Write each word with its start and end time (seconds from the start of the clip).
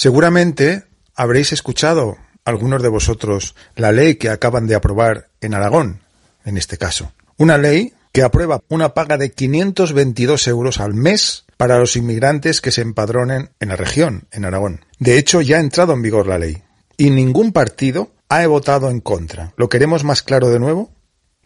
Seguramente 0.00 0.84
habréis 1.14 1.52
escuchado 1.52 2.16
algunos 2.46 2.82
de 2.82 2.88
vosotros 2.88 3.54
la 3.76 3.92
ley 3.92 4.14
que 4.14 4.30
acaban 4.30 4.66
de 4.66 4.74
aprobar 4.74 5.28
en 5.42 5.52
Aragón, 5.52 6.00
en 6.42 6.56
este 6.56 6.78
caso. 6.78 7.12
Una 7.36 7.58
ley 7.58 7.92
que 8.10 8.22
aprueba 8.22 8.62
una 8.70 8.94
paga 8.94 9.18
de 9.18 9.30
522 9.30 10.48
euros 10.48 10.80
al 10.80 10.94
mes 10.94 11.44
para 11.58 11.78
los 11.78 11.96
inmigrantes 11.96 12.62
que 12.62 12.70
se 12.70 12.80
empadronen 12.80 13.50
en 13.60 13.68
la 13.68 13.76
región, 13.76 14.26
en 14.32 14.46
Aragón. 14.46 14.86
De 14.98 15.18
hecho, 15.18 15.42
ya 15.42 15.58
ha 15.58 15.60
entrado 15.60 15.92
en 15.92 16.00
vigor 16.00 16.26
la 16.26 16.38
ley. 16.38 16.62
Y 16.96 17.10
ningún 17.10 17.52
partido 17.52 18.10
ha 18.30 18.46
votado 18.46 18.88
en 18.88 19.00
contra. 19.00 19.52
¿Lo 19.58 19.68
queremos 19.68 20.02
más 20.02 20.22
claro 20.22 20.48
de 20.48 20.60
nuevo? 20.60 20.94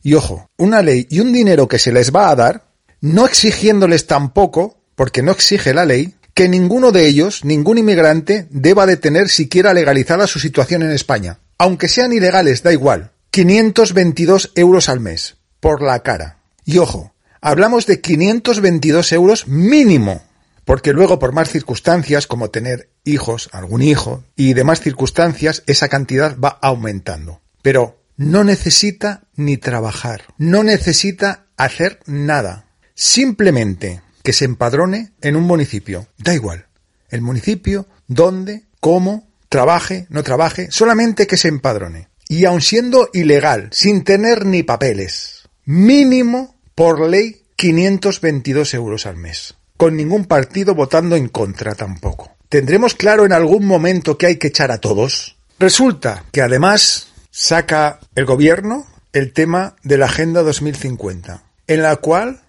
Y 0.00 0.14
ojo, 0.14 0.48
una 0.58 0.80
ley 0.80 1.08
y 1.10 1.18
un 1.18 1.32
dinero 1.32 1.66
que 1.66 1.80
se 1.80 1.90
les 1.90 2.14
va 2.14 2.30
a 2.30 2.36
dar, 2.36 2.68
no 3.00 3.26
exigiéndoles 3.26 4.06
tampoco, 4.06 4.78
porque 4.94 5.22
no 5.22 5.32
exige 5.32 5.74
la 5.74 5.86
ley, 5.86 6.14
que 6.34 6.48
ninguno 6.48 6.90
de 6.90 7.06
ellos, 7.06 7.44
ningún 7.44 7.78
inmigrante, 7.78 8.48
deba 8.50 8.86
de 8.86 8.96
tener 8.96 9.28
siquiera 9.28 9.72
legalizada 9.72 10.26
su 10.26 10.40
situación 10.40 10.82
en 10.82 10.90
España. 10.90 11.38
Aunque 11.58 11.88
sean 11.88 12.12
ilegales, 12.12 12.62
da 12.64 12.72
igual. 12.72 13.12
522 13.30 14.50
euros 14.56 14.88
al 14.88 15.00
mes. 15.00 15.36
Por 15.60 15.80
la 15.80 16.02
cara. 16.02 16.38
Y 16.64 16.78
ojo, 16.78 17.14
hablamos 17.40 17.86
de 17.86 18.00
522 18.00 19.12
euros 19.12 19.46
mínimo, 19.46 20.22
porque 20.64 20.92
luego 20.92 21.18
por 21.20 21.32
más 21.32 21.50
circunstancias, 21.50 22.26
como 22.26 22.50
tener 22.50 22.90
hijos, 23.04 23.48
algún 23.52 23.82
hijo, 23.82 24.24
y 24.34 24.54
demás 24.54 24.80
circunstancias, 24.80 25.62
esa 25.66 25.88
cantidad 25.88 26.36
va 26.38 26.58
aumentando. 26.60 27.40
Pero 27.62 28.00
no 28.16 28.44
necesita 28.44 29.22
ni 29.36 29.56
trabajar, 29.56 30.22
no 30.36 30.64
necesita 30.64 31.46
hacer 31.56 32.00
nada. 32.06 32.66
Simplemente 32.94 34.02
que 34.24 34.32
se 34.32 34.46
empadrone 34.46 35.12
en 35.20 35.36
un 35.36 35.44
municipio. 35.44 36.08
Da 36.18 36.34
igual. 36.34 36.66
El 37.10 37.20
municipio, 37.20 37.86
dónde, 38.08 38.64
cómo, 38.80 39.28
trabaje, 39.48 40.06
no 40.08 40.24
trabaje, 40.24 40.68
solamente 40.70 41.28
que 41.28 41.36
se 41.36 41.48
empadrone. 41.48 42.08
Y 42.26 42.46
aun 42.46 42.62
siendo 42.62 43.10
ilegal, 43.12 43.68
sin 43.70 44.02
tener 44.02 44.46
ni 44.46 44.62
papeles, 44.62 45.48
mínimo 45.66 46.56
por 46.74 47.06
ley 47.06 47.42
522 47.54 48.74
euros 48.74 49.06
al 49.06 49.16
mes. 49.16 49.54
Con 49.76 49.96
ningún 49.96 50.24
partido 50.24 50.74
votando 50.74 51.16
en 51.16 51.28
contra 51.28 51.74
tampoco. 51.74 52.34
¿Tendremos 52.48 52.94
claro 52.94 53.26
en 53.26 53.32
algún 53.32 53.66
momento 53.66 54.16
que 54.16 54.26
hay 54.26 54.36
que 54.36 54.48
echar 54.48 54.72
a 54.72 54.78
todos? 54.78 55.36
Resulta 55.58 56.24
que 56.32 56.40
además 56.40 57.08
saca 57.30 58.00
el 58.14 58.24
gobierno 58.24 58.86
el 59.12 59.32
tema 59.32 59.76
de 59.82 59.98
la 59.98 60.06
Agenda 60.06 60.42
2050, 60.42 61.42
en 61.66 61.82
la 61.82 61.96
cual, 61.96 62.43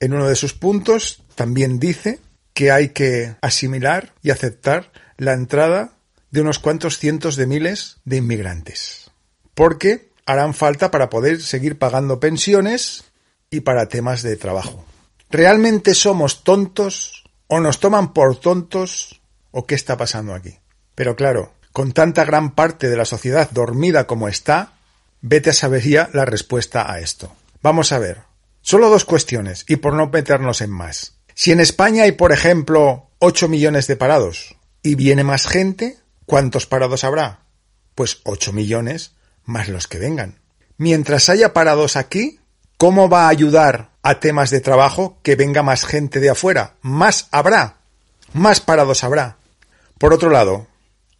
en 0.00 0.14
uno 0.14 0.26
de 0.26 0.36
sus 0.36 0.54
puntos, 0.54 1.22
también 1.34 1.78
dice 1.78 2.18
que 2.54 2.72
hay 2.72 2.88
que 2.88 3.36
asimilar 3.40 4.12
y 4.22 4.30
aceptar 4.30 4.90
la 5.16 5.34
entrada 5.34 5.92
de 6.30 6.40
unos 6.40 6.58
cuantos 6.58 6.98
cientos 6.98 7.36
de 7.36 7.46
miles 7.46 7.98
de 8.04 8.16
inmigrantes. 8.16 9.10
Porque 9.54 10.10
harán 10.26 10.54
falta 10.54 10.90
para 10.90 11.10
poder 11.10 11.40
seguir 11.42 11.78
pagando 11.78 12.20
pensiones 12.20 13.04
y 13.50 13.60
para 13.60 13.88
temas 13.88 14.22
de 14.22 14.36
trabajo. 14.36 14.84
¿Realmente 15.30 15.94
somos 15.94 16.44
tontos 16.44 17.24
o 17.46 17.60
nos 17.60 17.80
toman 17.80 18.12
por 18.12 18.38
tontos 18.38 19.20
o 19.50 19.66
qué 19.66 19.74
está 19.74 19.96
pasando 19.96 20.34
aquí? 20.34 20.58
Pero 20.94 21.16
claro, 21.16 21.52
con 21.72 21.92
tanta 21.92 22.24
gran 22.24 22.54
parte 22.54 22.88
de 22.88 22.96
la 22.96 23.04
sociedad 23.04 23.50
dormida 23.50 24.06
como 24.06 24.28
está, 24.28 24.72
vete 25.20 25.50
a 25.50 25.54
saber 25.54 25.82
ya 25.82 26.10
la 26.12 26.24
respuesta 26.24 26.90
a 26.90 27.00
esto. 27.00 27.32
Vamos 27.62 27.92
a 27.92 27.98
ver. 27.98 28.29
Solo 28.62 28.88
dos 28.90 29.04
cuestiones 29.04 29.64
y 29.68 29.76
por 29.76 29.94
no 29.94 30.08
meternos 30.08 30.60
en 30.60 30.70
más. 30.70 31.14
Si 31.34 31.52
en 31.52 31.60
España 31.60 32.04
hay, 32.04 32.12
por 32.12 32.32
ejemplo, 32.32 33.10
8 33.18 33.48
millones 33.48 33.86
de 33.86 33.96
parados 33.96 34.56
y 34.82 34.94
viene 34.94 35.24
más 35.24 35.46
gente, 35.46 35.98
¿cuántos 36.26 36.66
parados 36.66 37.04
habrá? 37.04 37.46
Pues 37.94 38.20
8 38.24 38.52
millones 38.52 39.14
más 39.44 39.68
los 39.68 39.86
que 39.86 39.98
vengan. 39.98 40.40
Mientras 40.76 41.28
haya 41.28 41.52
parados 41.52 41.96
aquí, 41.96 42.40
¿Cómo 42.80 43.10
va 43.10 43.26
a 43.26 43.28
ayudar 43.28 43.90
a 44.02 44.20
temas 44.20 44.48
de 44.48 44.62
trabajo 44.62 45.18
que 45.22 45.36
venga 45.36 45.62
más 45.62 45.84
gente 45.84 46.18
de 46.18 46.30
afuera? 46.30 46.76
Más 46.80 47.28
habrá, 47.30 47.76
más 48.32 48.62
parados 48.62 49.04
habrá. 49.04 49.36
Por 49.98 50.14
otro 50.14 50.30
lado, 50.30 50.66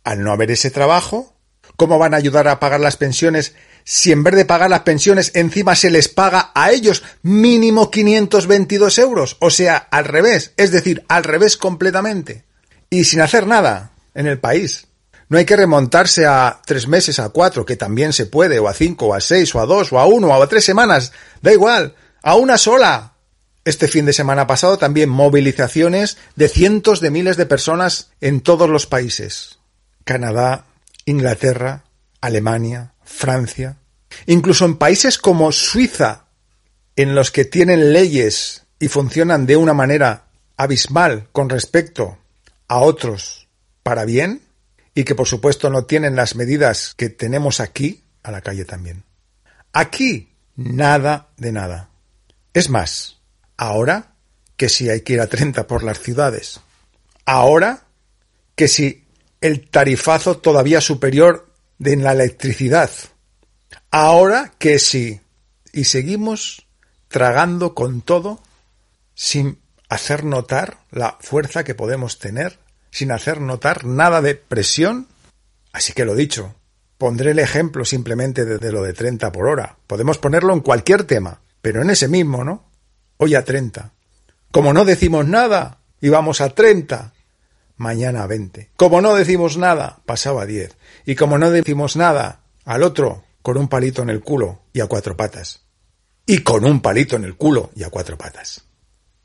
al 0.03 0.25
no 0.25 0.33
haber 0.33 0.51
ese 0.53 0.71
trabajo, 0.71 1.35
¿cómo 1.81 1.99
van 1.99 2.13
a 2.13 2.19
ayudar 2.19 2.47
a 2.47 2.61
pagar 2.61 2.79
las 2.79 2.99
pensiones 2.99 3.55
si 3.85 4.13
en 4.13 4.23
vez 4.23 4.35
de 4.35 4.45
pagar 4.45 4.69
las 4.69 4.81
pensiones 4.81 5.31
encima 5.33 5.75
se 5.75 5.89
les 5.89 6.09
paga 6.09 6.51
a 6.55 6.73
ellos 6.73 7.03
mínimo 7.23 7.91
522 7.91 8.99
euros? 8.99 9.39
O 9.41 9.49
sea, 9.49 9.79
al 9.91 10.05
revés, 10.05 10.53
es 10.59 10.73
decir, 10.73 11.07
al 11.09 11.25
revés 11.25 11.57
completamente. 11.57 12.45
Y 12.91 13.05
sin 13.05 13.23
hacer 13.23 13.47
nada 13.47 13.93
en 14.15 14.27
el 14.27 14.39
país. 14.39 14.89
No 15.31 15.39
hay 15.39 15.47
que 15.47 15.57
remontarse 15.57 16.27
a 16.27 16.61
tres 16.67 16.87
meses, 16.87 17.19
a 17.19 17.31
cuatro, 17.31 17.65
que 17.65 17.77
también 17.77 18.13
se 18.13 18.27
puede, 18.27 18.59
o 18.59 18.69
a 18.69 18.75
cinco, 18.75 19.07
o 19.07 19.15
a 19.15 19.21
seis, 19.23 19.55
o 19.55 19.61
a 19.61 19.65
dos, 19.65 19.91
o 19.91 19.99
a 19.99 20.05
uno, 20.05 20.27
o 20.27 20.43
a 20.43 20.49
tres 20.49 20.67
semanas. 20.67 21.13
Da 21.41 21.51
igual, 21.51 21.95
a 22.23 22.35
una 22.35 22.59
sola. 22.59 23.15
Este 23.65 23.89
fin 23.89 24.05
de 24.05 24.13
semana 24.13 24.47
pasado 24.47 24.77
también 24.77 25.09
movilizaciones 25.09 26.19
de 26.37 26.51
cientos 26.51 27.01
de 27.01 27.11
miles 27.11 27.39
de 27.39 27.47
personas 27.47 28.11
en 28.21 28.43
todos 28.43 28.69
los 28.69 28.85
países. 28.85 29.61
Canadá, 30.05 30.67
Inglaterra, 31.05 31.85
Alemania, 32.21 32.95
Francia. 33.03 33.79
Incluso 34.27 34.65
en 34.65 34.77
países 34.77 35.19
como 35.19 35.53
Suiza, 35.53 36.27
en 36.97 37.15
los 37.15 37.31
que 37.31 37.45
tienen 37.45 37.93
leyes 37.93 38.67
y 38.79 38.89
funcionan 38.89 39.47
de 39.47 39.57
una 39.57 39.75
manera 39.75 40.27
abismal 40.57 41.29
con 41.33 41.49
respecto 41.49 42.19
a 42.69 42.79
otros 42.79 43.49
para 43.83 44.05
bien, 44.05 44.43
y 44.95 45.05
que 45.05 45.15
por 45.15 45.27
supuesto 45.27 45.71
no 45.71 45.85
tienen 45.85 46.17
las 46.17 46.35
medidas 46.35 46.95
que 46.97 47.09
tenemos 47.09 47.61
aquí, 47.61 48.05
a 48.23 48.31
la 48.31 48.43
calle 48.43 48.65
también. 48.65 49.05
Aquí, 49.73 50.35
nada 50.57 51.31
de 51.37 51.53
nada. 51.53 51.91
Es 52.53 52.69
más, 52.69 53.21
ahora 53.57 54.15
que 54.57 54.69
si 54.69 54.91
hay 54.91 55.01
que 55.01 55.15
ir 55.15 55.21
a 55.21 55.27
30 55.27 55.67
por 55.67 55.83
las 55.83 56.01
ciudades. 56.01 56.61
Ahora 57.25 57.85
que 58.57 58.69
si 58.69 59.00
el 59.41 59.69
tarifazo 59.69 60.39
todavía 60.39 60.81
superior 60.81 61.53
de 61.79 61.97
la 61.97 62.13
electricidad. 62.13 62.91
Ahora 63.91 64.53
que 64.59 64.79
si 64.79 65.21
y 65.73 65.85
seguimos 65.85 66.67
tragando 67.09 67.75
con 67.75 68.03
todo 68.03 68.41
sin 69.15 69.59
hacer 69.89 70.25
notar 70.25 70.79
la 70.91 71.17
fuerza 71.21 71.65
que 71.65 71.75
podemos 71.75 72.19
tener 72.19 72.59
sin 72.91 73.13
hacer 73.13 73.41
notar 73.41 73.85
nada 73.85 74.21
de 74.21 74.35
presión. 74.35 75.07
Así 75.73 75.93
que 75.93 76.05
lo 76.05 76.15
dicho, 76.15 76.55
pondré 76.99 77.31
el 77.31 77.39
ejemplo 77.39 77.85
simplemente 77.85 78.45
de, 78.45 78.73
lo 78.73 78.83
de 78.83 78.93
30 78.93 79.31
por 79.33 79.47
hora. 79.47 79.77
Podemos 79.87 80.19
ponerlo 80.19 80.53
en 80.53 80.61
cualquier 80.61 81.05
tema, 81.05 81.41
pero 81.63 81.83
en 81.83 81.91
ese 81.91 82.09
mismo, 82.09 82.45
¿no? 82.45 82.65
Hoy 83.17 83.35
a 83.35 83.45
30. 83.45 83.93
Como 84.51 84.73
no 84.73 84.85
decimos 84.85 85.27
nada, 85.27 85.79
íbamos 86.01 86.41
a 86.41 86.51
30. 86.51 87.13
Mañana 87.81 88.25
a 88.25 88.27
20. 88.27 88.73
Como 88.77 89.01
no 89.01 89.15
decimos 89.15 89.57
nada, 89.57 90.01
pasaba 90.05 90.43
a 90.43 90.47
10. 90.47 90.77
Y 91.07 91.15
como 91.15 91.39
no 91.39 91.51
decimos 91.51 91.97
nada, 91.97 92.43
al 92.67 92.83
otro, 92.83 93.25
con 93.41 93.57
un 93.57 93.69
palito 93.69 94.03
en 94.03 94.11
el 94.11 94.21
culo 94.21 94.61
y 94.75 94.81
a 94.81 94.87
cuatro 94.87 95.17
patas. 95.17 95.63
Y 96.27 96.41
con 96.41 96.67
un 96.67 96.83
palito 96.83 97.17
en 97.17 97.25
el 97.25 97.37
culo 97.37 97.71
y 97.75 97.83
a 97.85 97.89
cuatro 97.89 98.19
patas. 98.19 98.65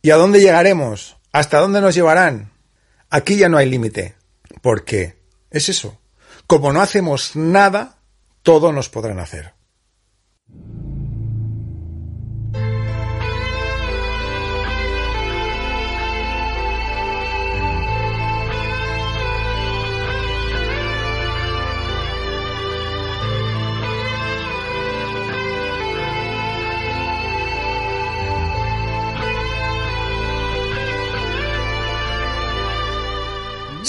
¿Y 0.02 0.12
a 0.12 0.16
dónde 0.16 0.40
llegaremos? 0.40 1.18
¿Hasta 1.34 1.60
dónde 1.60 1.82
nos 1.82 1.96
llevarán? 1.96 2.54
Aquí 3.10 3.36
ya 3.36 3.50
no 3.50 3.58
hay 3.58 3.70
límite, 3.70 4.16
porque 4.62 5.18
es 5.52 5.68
eso. 5.68 6.00
Como 6.48 6.72
no 6.72 6.80
hacemos 6.80 7.36
nada, 7.36 7.98
todo 8.42 8.72
nos 8.72 8.88
podrán 8.88 9.20
hacer. 9.20 9.52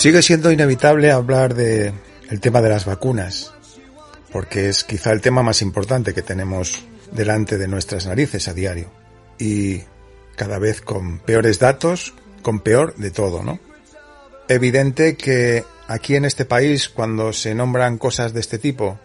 Sigue 0.06 0.22
siendo 0.22 0.52
inevitable 0.52 1.10
hablar 1.10 1.56
de 1.56 1.92
el 2.30 2.38
tema 2.40 2.62
de 2.62 2.68
las 2.68 2.84
vacunas, 2.84 3.52
porque 4.30 4.68
es 4.68 4.84
quizá 4.84 5.10
el 5.10 5.20
tema 5.20 5.42
más 5.42 5.62
importante 5.62 6.14
que 6.14 6.22
tenemos 6.22 6.84
delante 7.10 7.58
de 7.58 7.66
nuestras 7.66 8.06
narices 8.06 8.46
a 8.46 8.54
diario. 8.54 8.88
Y 9.36 9.82
cada 10.36 10.60
vez 10.60 10.80
con 10.80 11.18
peores 11.18 11.58
datos, 11.58 12.14
con 12.42 12.60
peor 12.60 12.94
de 12.94 13.10
todo, 13.10 13.42
¿no? 13.42 13.58
Evidente 14.46 15.16
que 15.16 15.64
aquí 15.88 16.14
en 16.14 16.24
este 16.24 16.44
país, 16.44 16.88
cuando 16.88 17.32
se 17.32 17.56
nombran 17.56 17.98
cosas 17.98 18.32
de 18.32 18.38
este 18.38 18.60
tipo, 18.60 19.00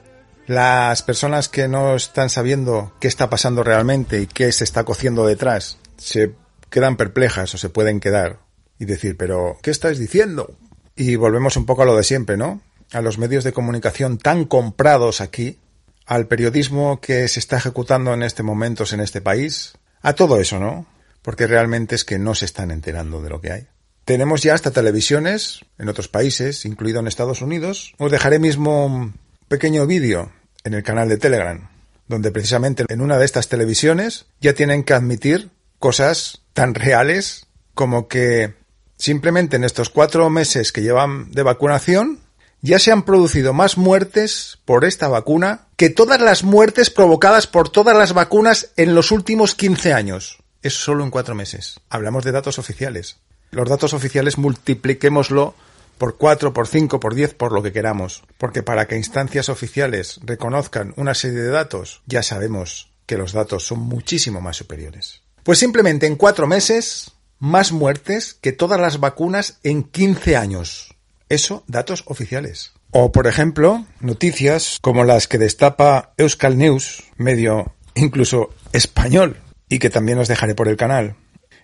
las 0.45 1.01
personas 1.01 1.49
que 1.49 1.67
no 1.67 1.95
están 1.95 2.29
sabiendo 2.29 2.93
qué 2.99 3.07
está 3.07 3.27
pasando 3.27 3.63
realmente 3.63 4.21
y 4.21 4.27
qué 4.27 4.51
se 4.51 4.65
está 4.65 4.83
cociendo 4.83 5.25
detrás, 5.25 5.79
se 5.97 6.33
quedan 6.69 6.95
perplejas 6.95 7.55
o 7.55 7.57
se 7.57 7.69
pueden 7.69 7.99
quedar 7.99 8.37
y 8.77 8.85
decir, 8.85 9.17
pero, 9.17 9.57
¿qué 9.63 9.71
estás 9.71 9.97
diciendo? 9.97 10.55
Y 10.95 11.15
volvemos 11.15 11.57
un 11.57 11.65
poco 11.65 11.83
a 11.83 11.85
lo 11.85 11.95
de 11.95 12.03
siempre, 12.03 12.37
¿no? 12.37 12.61
A 12.91 13.01
los 13.01 13.17
medios 13.17 13.43
de 13.43 13.53
comunicación 13.53 14.17
tan 14.17 14.45
comprados 14.45 15.21
aquí, 15.21 15.57
al 16.05 16.27
periodismo 16.27 16.99
que 16.99 17.27
se 17.27 17.39
está 17.39 17.57
ejecutando 17.57 18.13
en 18.13 18.23
este 18.23 18.43
momento 18.43 18.83
en 18.91 18.99
este 18.99 19.21
país, 19.21 19.73
a 20.01 20.13
todo 20.13 20.39
eso, 20.39 20.59
¿no? 20.59 20.85
Porque 21.21 21.47
realmente 21.47 21.95
es 21.95 22.03
que 22.03 22.19
no 22.19 22.35
se 22.35 22.45
están 22.45 22.71
enterando 22.71 23.21
de 23.21 23.29
lo 23.29 23.39
que 23.39 23.51
hay. 23.51 23.67
Tenemos 24.05 24.41
ya 24.41 24.53
hasta 24.53 24.71
televisiones 24.71 25.61
en 25.77 25.87
otros 25.87 26.07
países, 26.07 26.65
incluido 26.65 26.99
en 26.99 27.07
Estados 27.07 27.41
Unidos. 27.41 27.93
Os 27.97 28.11
dejaré 28.11 28.39
mismo 28.39 28.85
un 28.85 29.13
pequeño 29.47 29.85
vídeo 29.85 30.31
en 30.63 30.73
el 30.73 30.83
canal 30.83 31.07
de 31.07 31.17
Telegram, 31.17 31.69
donde 32.07 32.31
precisamente 32.31 32.85
en 32.89 33.01
una 33.01 33.17
de 33.17 33.25
estas 33.25 33.47
televisiones 33.47 34.25
ya 34.41 34.53
tienen 34.53 34.83
que 34.83 34.93
admitir 34.93 35.51
cosas 35.79 36.41
tan 36.53 36.73
reales 36.73 37.47
como 37.73 38.07
que 38.07 38.55
simplemente 39.01 39.55
en 39.55 39.63
estos 39.63 39.89
cuatro 39.89 40.29
meses 40.29 40.71
que 40.71 40.81
llevan 40.81 41.31
de 41.31 41.41
vacunación 41.41 42.19
ya 42.61 42.77
se 42.77 42.91
han 42.91 43.01
producido 43.03 43.51
más 43.51 43.75
muertes 43.75 44.59
por 44.65 44.85
esta 44.85 45.07
vacuna 45.07 45.67
que 45.75 45.89
todas 45.89 46.21
las 46.21 46.43
muertes 46.43 46.91
provocadas 46.91 47.47
por 47.47 47.69
todas 47.69 47.97
las 47.97 48.13
vacunas 48.13 48.69
en 48.77 48.93
los 48.93 49.11
últimos 49.11 49.55
15 49.55 49.93
años. 49.93 50.37
Es 50.61 50.75
solo 50.75 51.03
en 51.03 51.09
cuatro 51.09 51.33
meses. 51.33 51.79
Hablamos 51.89 52.23
de 52.23 52.31
datos 52.31 52.59
oficiales. 52.59 53.17
Los 53.49 53.67
datos 53.67 53.95
oficiales 53.95 54.37
multipliquémoslo 54.37 55.55
por 55.97 56.17
cuatro, 56.17 56.53
por 56.53 56.67
cinco, 56.67 56.99
por 56.99 57.15
diez, 57.15 57.33
por 57.33 57.51
lo 57.51 57.63
que 57.63 57.71
queramos. 57.71 58.21
Porque 58.37 58.61
para 58.61 58.87
que 58.87 58.97
instancias 58.97 59.49
oficiales 59.49 60.19
reconozcan 60.23 60.93
una 60.97 61.15
serie 61.15 61.41
de 61.41 61.49
datos, 61.49 62.03
ya 62.05 62.21
sabemos 62.21 62.91
que 63.07 63.17
los 63.17 63.33
datos 63.33 63.65
son 63.65 63.79
muchísimo 63.79 64.41
más 64.41 64.57
superiores. 64.57 65.23
Pues 65.41 65.57
simplemente 65.57 66.05
en 66.05 66.15
cuatro 66.15 66.45
meses, 66.45 67.11
más 67.41 67.71
muertes 67.71 68.35
que 68.35 68.51
todas 68.51 68.79
las 68.79 68.99
vacunas 68.99 69.59
en 69.63 69.83
15 69.83 70.37
años. 70.37 70.95
Eso, 71.27 71.63
datos 71.67 72.03
oficiales. 72.05 72.73
O, 72.91 73.11
por 73.11 73.25
ejemplo, 73.25 73.85
noticias 73.99 74.77
como 74.79 75.03
las 75.03 75.27
que 75.27 75.39
destapa 75.39 76.13
Euskal 76.17 76.57
News, 76.57 77.03
medio 77.17 77.73
incluso 77.95 78.51
español, 78.73 79.37
y 79.67 79.79
que 79.79 79.89
también 79.89 80.19
os 80.19 80.27
dejaré 80.27 80.53
por 80.53 80.67
el 80.67 80.77
canal. 80.77 81.15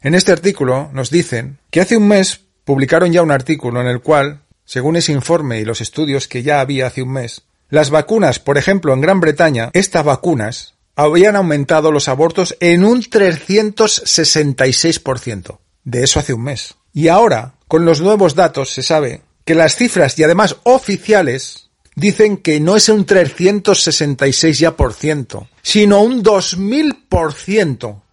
En 0.02 0.16
este 0.16 0.32
artículo 0.32 0.90
nos 0.94 1.12
dicen 1.12 1.60
que 1.70 1.82
hace 1.82 1.96
un 1.96 2.08
mes 2.08 2.42
publicaron 2.66 3.14
ya 3.14 3.22
un 3.22 3.32
artículo 3.32 3.80
en 3.80 3.88
el 3.88 4.02
cual, 4.02 4.42
según 4.66 4.96
ese 4.96 5.12
informe 5.12 5.60
y 5.60 5.66
los 5.66 5.82
estudios 5.82 6.28
que 6.28 6.42
ya 6.42 6.60
había 6.60 6.88
hace 6.88 7.04
un 7.04 7.12
mes, 7.12 7.44
las 7.70 7.92
vacunas, 7.92 8.40
por 8.40 8.58
ejemplo, 8.58 8.94
en 8.94 9.02
Gran 9.02 9.20
Bretaña, 9.20 9.70
estas 9.74 10.04
vacunas 10.04 10.74
habían 10.96 11.36
aumentado 11.36 11.92
los 11.92 12.08
abortos 12.08 12.58
en 12.62 12.84
un 12.84 13.04
366%. 13.04 15.60
De 15.88 16.04
eso 16.04 16.20
hace 16.20 16.34
un 16.34 16.44
mes. 16.44 16.76
Y 16.94 17.08
ahora, 17.08 17.54
con 17.70 17.86
los 17.86 18.02
nuevos 18.02 18.36
datos, 18.36 18.72
se 18.72 18.84
sabe 18.84 19.22
que 19.46 19.56
las 19.56 19.78
cifras 19.78 20.20
y 20.20 20.24
además 20.26 20.58
oficiales 20.64 21.70
dicen 21.96 22.36
que 22.36 22.60
no 22.60 22.76
es 22.76 22.90
un 22.90 23.06
366 23.06 24.60
ya 24.60 24.76
por 24.76 24.94
ciento, 24.94 25.48
sino 25.62 26.02
un 26.02 26.24
2000 26.24 27.06
por 27.08 27.32
ciento. 27.32 28.04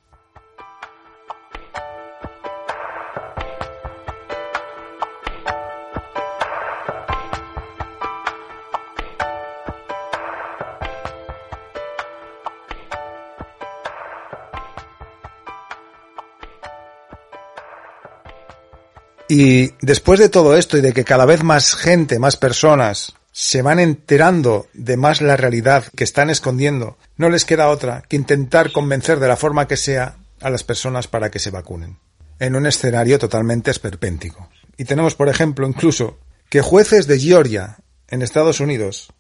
Y 19.36 19.74
después 19.80 20.20
de 20.20 20.28
todo 20.28 20.56
esto 20.56 20.78
y 20.78 20.80
de 20.80 20.92
que 20.92 21.02
cada 21.02 21.24
vez 21.24 21.42
más 21.42 21.74
gente, 21.74 22.20
más 22.20 22.36
personas 22.36 23.14
se 23.32 23.62
van 23.62 23.80
enterando 23.80 24.68
de 24.74 24.96
más 24.96 25.20
la 25.20 25.36
realidad 25.36 25.86
que 25.96 26.04
están 26.04 26.30
escondiendo, 26.30 26.98
no 27.16 27.28
les 27.28 27.44
queda 27.44 27.68
otra 27.68 28.04
que 28.08 28.14
intentar 28.14 28.70
convencer 28.70 29.18
de 29.18 29.26
la 29.26 29.34
forma 29.34 29.66
que 29.66 29.76
sea 29.76 30.18
a 30.40 30.50
las 30.50 30.62
personas 30.62 31.08
para 31.08 31.32
que 31.32 31.40
se 31.40 31.50
vacunen. 31.50 31.98
En 32.38 32.54
un 32.54 32.64
escenario 32.64 33.18
totalmente 33.18 33.72
esperpéntico. 33.72 34.48
Y 34.76 34.84
tenemos, 34.84 35.16
por 35.16 35.28
ejemplo, 35.28 35.66
incluso 35.66 36.20
que 36.48 36.60
jueces 36.60 37.08
de 37.08 37.18
Georgia, 37.18 37.78
en 38.06 38.22
Estados 38.22 38.60
Unidos, 38.60 39.12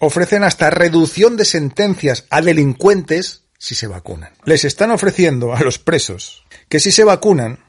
ofrecen 0.00 0.42
hasta 0.42 0.70
reducción 0.70 1.36
de 1.36 1.44
sentencias 1.44 2.24
a 2.30 2.42
delincuentes 2.42 3.44
si 3.56 3.76
se 3.76 3.86
vacunan. 3.86 4.32
Les 4.44 4.64
están 4.64 4.90
ofreciendo 4.90 5.54
a 5.54 5.60
los 5.60 5.78
presos 5.78 6.44
que 6.68 6.80
si 6.80 6.90
se 6.90 7.04
vacunan, 7.04 7.60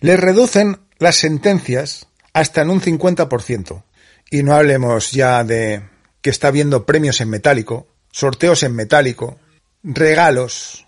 les 0.00 0.18
reducen 0.18 0.80
las 1.04 1.16
sentencias 1.16 2.06
hasta 2.32 2.62
en 2.62 2.70
un 2.70 2.80
50%. 2.80 3.84
Y 4.30 4.42
no 4.42 4.54
hablemos 4.54 5.12
ya 5.12 5.44
de 5.44 5.82
que 6.22 6.30
está 6.30 6.48
habiendo 6.48 6.86
premios 6.86 7.20
en 7.20 7.28
metálico, 7.28 7.86
sorteos 8.10 8.62
en 8.62 8.74
metálico, 8.74 9.38
regalos. 9.82 10.86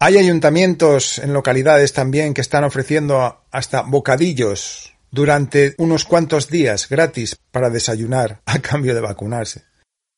Hay 0.00 0.18
ayuntamientos 0.18 1.18
en 1.18 1.32
localidades 1.32 1.92
también 1.92 2.34
que 2.34 2.40
están 2.40 2.64
ofreciendo 2.64 3.44
hasta 3.52 3.82
bocadillos 3.82 4.94
durante 5.12 5.74
unos 5.78 6.04
cuantos 6.04 6.48
días 6.48 6.88
gratis 6.88 7.36
para 7.52 7.70
desayunar 7.70 8.40
a 8.46 8.58
cambio 8.58 8.96
de 8.96 9.00
vacunarse. 9.00 9.62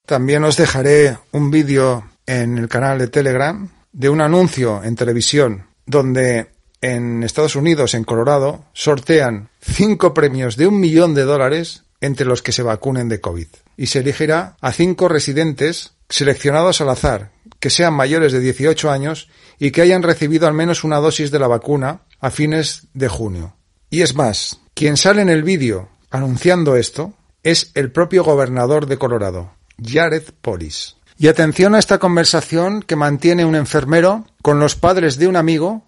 También 0.07 0.43
os 0.45 0.57
dejaré 0.57 1.19
un 1.33 1.51
vídeo 1.51 2.11
en 2.27 2.57
el 2.57 2.69
canal 2.69 2.99
de 2.99 3.09
Telegram 3.09 3.71
de 3.93 4.09
un 4.09 4.23
anuncio 4.23 4.83
en 4.83 4.97
televisión 4.97 5.67
donde 5.87 6.54
en 6.85 7.23
Estados 7.23 7.57
Unidos, 7.57 7.95
en 7.95 8.05
Colorado, 8.05 8.67
sortean 8.75 9.49
cinco 9.63 10.13
premios 10.13 10.59
de 10.59 10.67
un 10.67 10.79
millón 10.79 11.15
de 11.15 11.23
dólares 11.23 11.85
entre 12.03 12.27
los 12.27 12.43
que 12.43 12.53
se 12.53 12.63
vacunen 12.63 13.09
de 13.09 13.23
COVID. 13.23 13.47
Y 13.79 13.87
se 13.87 14.01
elegirá 14.01 14.59
a 14.61 14.71
cinco 14.71 15.09
residentes 15.09 15.95
seleccionados 16.11 16.83
al 16.83 16.91
azar, 16.91 17.31
que 17.59 17.71
sean 17.71 17.95
mayores 17.95 18.33
de 18.33 18.41
18 18.41 18.91
años 18.91 19.31
y 19.59 19.71
que 19.71 19.81
hayan 19.81 20.03
recibido 20.03 20.47
al 20.47 20.53
menos 20.53 20.85
una 20.85 20.99
dosis 20.99 21.31
de 21.31 21.39
la 21.39 21.47
vacuna 21.47 22.03
a 22.21 22.31
fines 22.31 22.89
de 22.93 23.09
junio. 23.09 23.57
Y 23.89 24.03
es 24.03 24.15
más, 24.15 24.61
quien 24.75 24.99
sale 24.99 25.23
en 25.23 25.31
el 25.31 25.43
vídeo 25.43 25.89
anunciando 26.11 26.77
esto 26.77 27.15
es 27.43 27.71
el 27.75 27.93
propio 27.93 28.25
gobernador 28.25 28.87
de 28.87 28.99
Colorado, 28.99 29.55
Jared 29.83 30.25
Polis. 30.43 30.97
Y 31.17 31.29
atención 31.29 31.75
a 31.75 31.79
esta 31.79 31.99
conversación 31.99 32.83
que 32.83 32.95
mantiene 32.95 33.47
un 33.47 33.55
enfermero 33.55 34.27
con 34.43 34.61
los 34.61 34.77
padres 34.77 35.17
de 35.17 35.29
un 35.29 35.37
amigo 35.37 35.83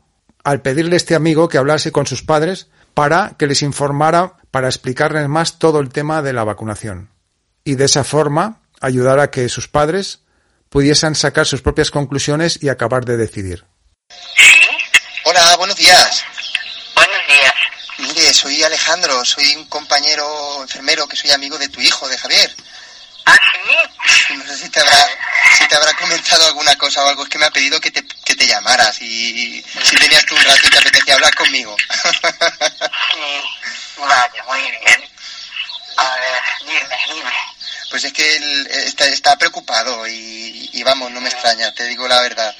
al 0.46 0.62
pedirle 0.62 0.94
a 0.94 0.96
este 0.98 1.16
amigo 1.16 1.48
que 1.48 1.58
hablase 1.58 1.90
con 1.90 2.06
sus 2.06 2.22
padres 2.22 2.68
para 2.94 3.34
que 3.36 3.48
les 3.48 3.62
informara, 3.62 4.34
para 4.52 4.68
explicarles 4.68 5.28
más 5.28 5.58
todo 5.58 5.80
el 5.80 5.88
tema 5.88 6.22
de 6.22 6.32
la 6.32 6.44
vacunación. 6.44 7.10
Y 7.64 7.74
de 7.74 7.86
esa 7.86 8.04
forma 8.04 8.60
ayudar 8.80 9.18
a 9.18 9.32
que 9.32 9.48
sus 9.48 9.66
padres 9.66 10.20
pudiesen 10.68 11.16
sacar 11.16 11.46
sus 11.46 11.62
propias 11.62 11.90
conclusiones 11.90 12.62
y 12.62 12.68
acabar 12.68 13.04
de 13.04 13.16
decidir. 13.16 13.64
Hola, 15.24 15.56
buenos 15.56 15.76
días. 15.76 16.24
Buenos 16.94 17.18
días. 17.26 17.54
Mire, 17.98 18.32
soy 18.32 18.62
Alejandro, 18.62 19.24
soy 19.24 19.56
un 19.56 19.64
compañero 19.64 20.62
enfermero 20.62 21.08
que 21.08 21.16
soy 21.16 21.32
amigo 21.32 21.58
de 21.58 21.70
tu 21.70 21.80
hijo, 21.80 22.08
de 22.08 22.18
Javier. 22.18 22.54
¿Ah, 23.26 23.38
sí? 23.52 24.34
No 24.34 24.46
sé 24.46 24.56
si 24.56 24.68
te 24.70 24.80
habrá, 24.80 25.06
si 25.58 25.66
te 25.68 25.74
habrá 25.74 25.92
comentado 25.94 26.46
alguna 26.46 26.76
cosa 26.76 27.04
o 27.04 27.08
algo, 27.08 27.24
es 27.24 27.28
que 27.28 27.38
me 27.38 27.46
ha 27.46 27.50
pedido 27.50 27.80
que 27.80 27.90
te, 27.90 28.04
que 28.24 28.34
te 28.34 28.46
llamaras 28.46 29.00
y 29.02 29.64
si 29.84 29.96
tenías 29.96 30.24
tú 30.24 30.34
un 30.34 30.44
rato 30.44 30.66
y 30.66 30.70
te 30.70 30.78
apetecía 30.78 31.14
hablar 31.14 31.34
conmigo. 31.34 31.76
Sí. 33.12 33.42
Vale, 33.98 34.42
muy 34.46 34.60
bien. 34.60 35.04
A 35.96 36.14
ver, 36.16 36.42
dime, 36.66 36.96
dime. 37.14 37.32
Pues 37.90 38.04
es 38.04 38.12
que 38.12 38.36
él 38.36 38.66
está, 38.70 39.06
está 39.06 39.36
preocupado 39.38 40.06
y, 40.06 40.70
y 40.72 40.82
vamos, 40.82 41.10
no 41.10 41.20
me 41.20 41.30
extraña, 41.30 41.72
te 41.72 41.86
digo 41.86 42.06
la 42.06 42.20
verdad. 42.20 42.54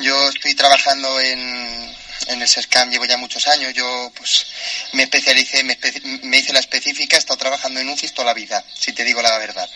Yo 0.00 0.28
estoy 0.28 0.54
trabajando 0.54 1.18
en, 1.20 1.96
en 2.28 2.40
el 2.42 2.48
SESCAM, 2.48 2.90
llevo 2.90 3.04
ya 3.04 3.16
muchos 3.16 3.46
años, 3.48 3.72
yo 3.74 4.12
pues 4.16 4.46
me 4.92 5.04
especialicé, 5.04 5.64
me, 5.64 5.78
espe- 5.78 6.20
me 6.22 6.38
hice 6.38 6.52
la 6.52 6.60
específica, 6.60 7.16
he 7.16 7.18
estado 7.18 7.38
trabajando 7.38 7.80
en 7.80 7.88
UCIS 7.88 8.14
toda 8.14 8.26
la 8.26 8.34
vida, 8.34 8.64
si 8.78 8.92
te 8.92 9.04
digo 9.04 9.22
la 9.22 9.36
verdad. 9.38 9.68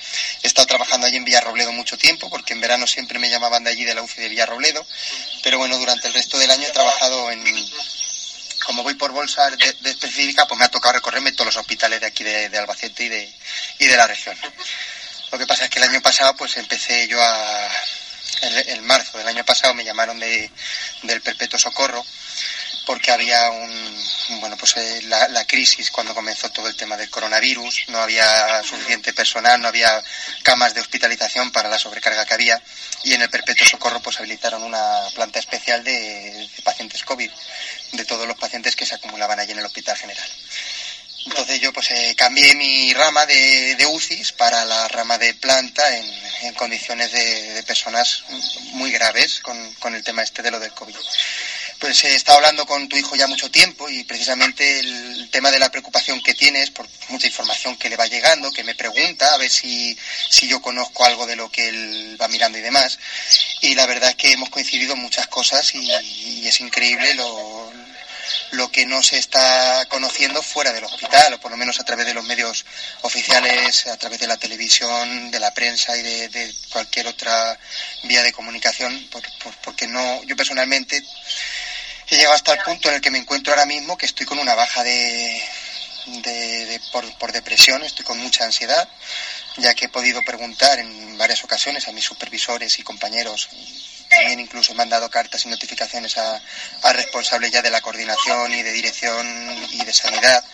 He 0.43 0.47
estado 0.47 0.67
trabajando 0.67 1.07
allí 1.07 1.17
en 1.17 1.25
Villarrobledo 1.25 1.73
mucho 1.73 1.97
tiempo, 1.99 2.29
porque 2.31 2.53
en 2.53 2.61
verano 2.61 2.87
siempre 2.87 3.19
me 3.19 3.29
llamaban 3.31 3.65
de 3.65 3.71
allí 3.71 3.85
de 3.85 3.95
la 3.95 4.03
UCI 4.03 4.21
de 4.23 4.29
Villarrobledo, 4.29 4.87
pero 5.43 5.59
bueno, 5.59 5.79
durante 5.79 6.09
el 6.09 6.15
resto 6.15 6.39
del 6.39 6.51
año 6.51 6.67
he 6.67 6.73
trabajado 6.73 7.31
en, 7.31 7.43
como 8.65 8.83
voy 8.83 8.95
por 8.95 9.13
bolsa 9.13 9.49
de, 9.51 9.91
específica, 9.91 10.47
pues 10.47 10.59
me 10.59 10.65
ha 10.65 10.69
tocado 10.69 10.95
recorrerme 10.95 11.33
todos 11.33 11.47
los 11.47 11.57
hospitales 11.57 12.01
de 12.01 12.07
aquí 12.07 12.25
de, 12.25 12.49
de 12.49 12.59
Albacete 12.59 13.05
y 13.05 13.09
de, 13.09 13.35
y 13.79 13.87
de 13.87 13.97
la 13.97 14.07
región. 14.07 14.37
Lo 15.33 15.39
que 15.39 15.47
pasa 15.47 15.65
es 15.65 15.71
que 15.71 15.79
el 15.79 15.89
año 15.89 16.01
pasado 16.01 16.35
pues 16.37 16.57
empecé 16.57 17.07
yo 17.09 17.21
a... 17.23 17.69
El, 18.43 18.55
el 18.69 18.83
marzo 18.83 19.17
del 19.17 19.27
año 19.29 19.45
pasado 19.47 19.73
me 19.73 19.83
llamaron 19.83 20.21
de, 20.21 20.51
del 21.05 21.23
Perpetuo 21.23 21.59
Socorro 21.59 22.05
porque 22.87 23.11
había 23.11 23.51
un 23.51 24.41
bueno 24.41 24.57
pues 24.57 24.77
eh, 24.77 25.03
la, 25.03 25.29
la 25.29 25.45
crisis 25.47 25.91
cuando 25.91 26.15
comenzó 26.15 26.49
todo 26.51 26.69
el 26.69 26.77
tema 26.77 26.97
del 26.97 27.11
coronavirus. 27.11 27.85
No 27.89 27.99
había 27.99 28.63
suficiente 28.63 29.13
personal 29.13 29.61
no 29.61 29.69
había 29.69 30.03
camas 30.43 30.75
de 30.75 30.81
hospitalización 30.81 31.51
para 31.53 31.69
la 31.69 31.79
sobrecarga 31.79 32.25
que 32.25 32.35
había. 32.35 32.63
Y 33.05 33.15
en 33.15 33.23
el 33.23 33.29
perpetuo 33.31 33.67
socorro 33.67 34.01
pues 34.01 34.19
habilitaron 34.19 34.63
una 34.63 35.01
planta 35.15 35.39
especial 35.39 35.85
de, 35.85 36.49
pacientes 36.65 37.05
covid 37.05 37.31
de 37.93 38.05
todos 38.05 38.27
los 38.27 38.39
pacientes 38.39 38.77
que 38.77 38.87
se 38.87 38.95
acumulaban 38.95 39.39
allí 39.39 39.53
en 39.53 39.59
el 39.59 39.67
hospital 39.67 39.97
general. 39.97 40.29
Entonces 41.27 41.61
yo 41.61 41.73
pues 41.73 41.91
eh, 41.91 42.15
cambié 42.17 42.55
mi 42.55 42.95
rama 42.95 43.27
de, 43.27 43.75
de, 43.75 43.87
UCIs 43.87 44.31
para 44.33 44.65
la 44.65 44.87
rama 44.89 45.19
de 45.19 45.35
planta 45.35 45.97
en, 45.97 46.07
en 46.43 46.55
condiciones 46.55 47.11
de, 47.11 47.55
de, 47.55 47.63
personas 47.65 48.23
muy 48.75 48.93
graves 48.93 49.41
con, 49.41 49.75
con, 49.75 49.95
el 49.97 50.05
tema 50.05 50.23
este 50.23 50.43
de 50.43 50.53
lo 50.53 50.61
del 50.61 50.73
COVID. 50.73 50.95
Pues 51.79 52.05
he 52.05 52.15
estado 52.15 52.39
hablando 52.39 52.65
con 52.65 52.89
tu 52.89 52.97
hijo 52.97 53.17
ya 53.17 53.27
mucho 53.27 53.51
tiempo 53.51 53.89
y 53.91 54.03
precisamente 54.05 54.81
el 54.81 55.29
tema 55.31 55.51
de 55.51 55.59
la 55.59 55.71
preocupación 55.71 56.23
que 56.23 56.35
tienes 56.35 56.71
por 56.71 56.89
mucha 57.09 57.27
información 57.27 57.77
que 57.77 57.91
le 57.91 57.97
va 57.97 58.07
llegando, 58.07 58.51
que 58.51 58.65
me 58.65 58.75
pregunta 58.75 59.35
a 59.35 59.37
ver 59.37 59.51
si, 59.51 59.97
si 60.31 60.49
yo 60.49 60.63
conozco 60.63 61.05
algo 61.05 61.27
de 61.27 61.37
lo 61.37 61.51
que 61.51 61.69
él 61.69 62.17
va 62.21 62.29
mirando 62.29 62.57
y 62.57 62.63
demás. 62.63 62.99
Y 63.61 63.75
la 63.75 63.85
verdad 63.85 64.11
es 64.11 64.17
que 64.17 64.33
hemos 64.33 64.49
coincidido 64.49 64.95
en 64.95 65.01
muchas 65.01 65.27
cosas 65.27 65.75
y, 65.75 66.47
es 66.47 66.61
increíble 66.61 67.15
lo, 67.15 67.73
lo 68.53 68.71
que 68.71 68.87
no 68.87 69.03
se 69.03 69.19
está 69.19 69.85
conociendo 69.89 70.43
fuera 70.43 70.73
del 70.73 70.85
hospital, 70.85 71.35
o 71.35 71.41
por 71.41 71.51
lo 71.51 71.57
menos 71.57 71.79
a 71.79 71.85
través 71.85 72.07
de 72.07 72.15
los 72.15 72.25
medios 72.25 72.65
oficiales, 73.03 73.87
a 73.89 73.97
través 73.99 74.21
de 74.21 74.29
la 74.29 74.37
televisión, 74.37 75.31
de 75.31 75.41
la 75.41 75.53
prensa 75.53 75.97
y 75.97 76.03
de, 76.03 76.55
cualquier 76.71 77.09
otra 77.09 77.59
vía 78.05 78.23
de 78.23 78.33
comunicación, 78.33 79.09
por, 79.11 79.23
porque 79.63 79.87
no, 79.87 80.23
yo 80.25 80.37
personalmente 80.37 81.03
he 82.09 82.17
llegado 82.17 82.35
hasta 82.35 82.53
el 82.53 82.61
punto 82.61 82.89
en 82.89 82.97
el 82.97 83.01
que 83.01 83.11
me 83.11 83.19
encuentro 83.19 83.53
ahora 83.53 83.67
mismo 83.67 83.97
que 83.97 84.07
estoy 84.07 84.27
con 84.27 84.39
una 84.39 84.55
baja 84.55 84.83
de, 84.85 85.43
de, 86.07 86.81
por, 86.93 87.11
por, 87.19 87.33
depresión, 87.33 87.83
estoy 87.83 88.05
con 88.05 88.19
mucha 88.19 88.45
ansiedad, 88.45 88.89
ya 89.57 89.75
que 89.75 89.87
he 89.87 89.89
podido 89.89 90.23
preguntar 90.23 90.79
en 90.79 91.19
varias 91.19 91.43
ocasiones 91.45 91.89
a 91.89 91.93
mis 91.93 92.05
supervisores 92.05 92.79
y 92.79 92.83
compañeros 92.83 93.49
también 94.09 94.41
incluso 94.41 94.75
me 94.75 94.83
han 94.83 94.89
dado 94.89 95.11
cartas 95.11 95.45
y 95.45 95.49
notificaciones 95.49 96.17
a, 96.17 96.41
a 96.83 96.93
responsables 96.93 97.51
ya 97.51 97.63
de 97.63 97.71
la 97.71 97.81
coordinación 97.81 98.53
y 98.55 98.63
de 98.63 98.73
dirección 98.73 99.27
y 99.73 99.85
de 99.85 99.93
sanidad 99.93 100.45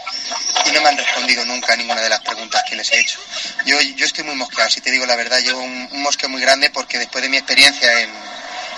y 0.67 0.71
no 0.73 0.81
me 0.81 0.89
han 0.89 0.97
respondido 0.97 1.45
nunca 1.45 1.75
a 1.75 1.77
ninguna 1.77 2.01
de 2.01 2.09
las 2.09 2.21
preguntas 2.21 2.63
que 2.69 2.77
les 2.77 2.91
he 2.93 3.01
hecho. 3.01 3.19
Yo, 3.67 3.81
yo 3.81 4.07
estoy 4.07 4.25
muy 4.25 4.37
mosqueado, 4.37 4.71
si 4.71 4.81
te 4.81 4.91
digo 4.91 5.07
la 5.07 5.17
verdad, 5.17 5.41
llevo 5.41 5.61
un, 5.61 5.89
un 5.93 6.31
muy 6.31 6.41
grande 6.41 6.71
porque 6.71 6.99
después 6.99 7.23
de 7.23 7.29
mi 7.29 7.37
experiencia 7.37 8.01
en, 8.01 8.11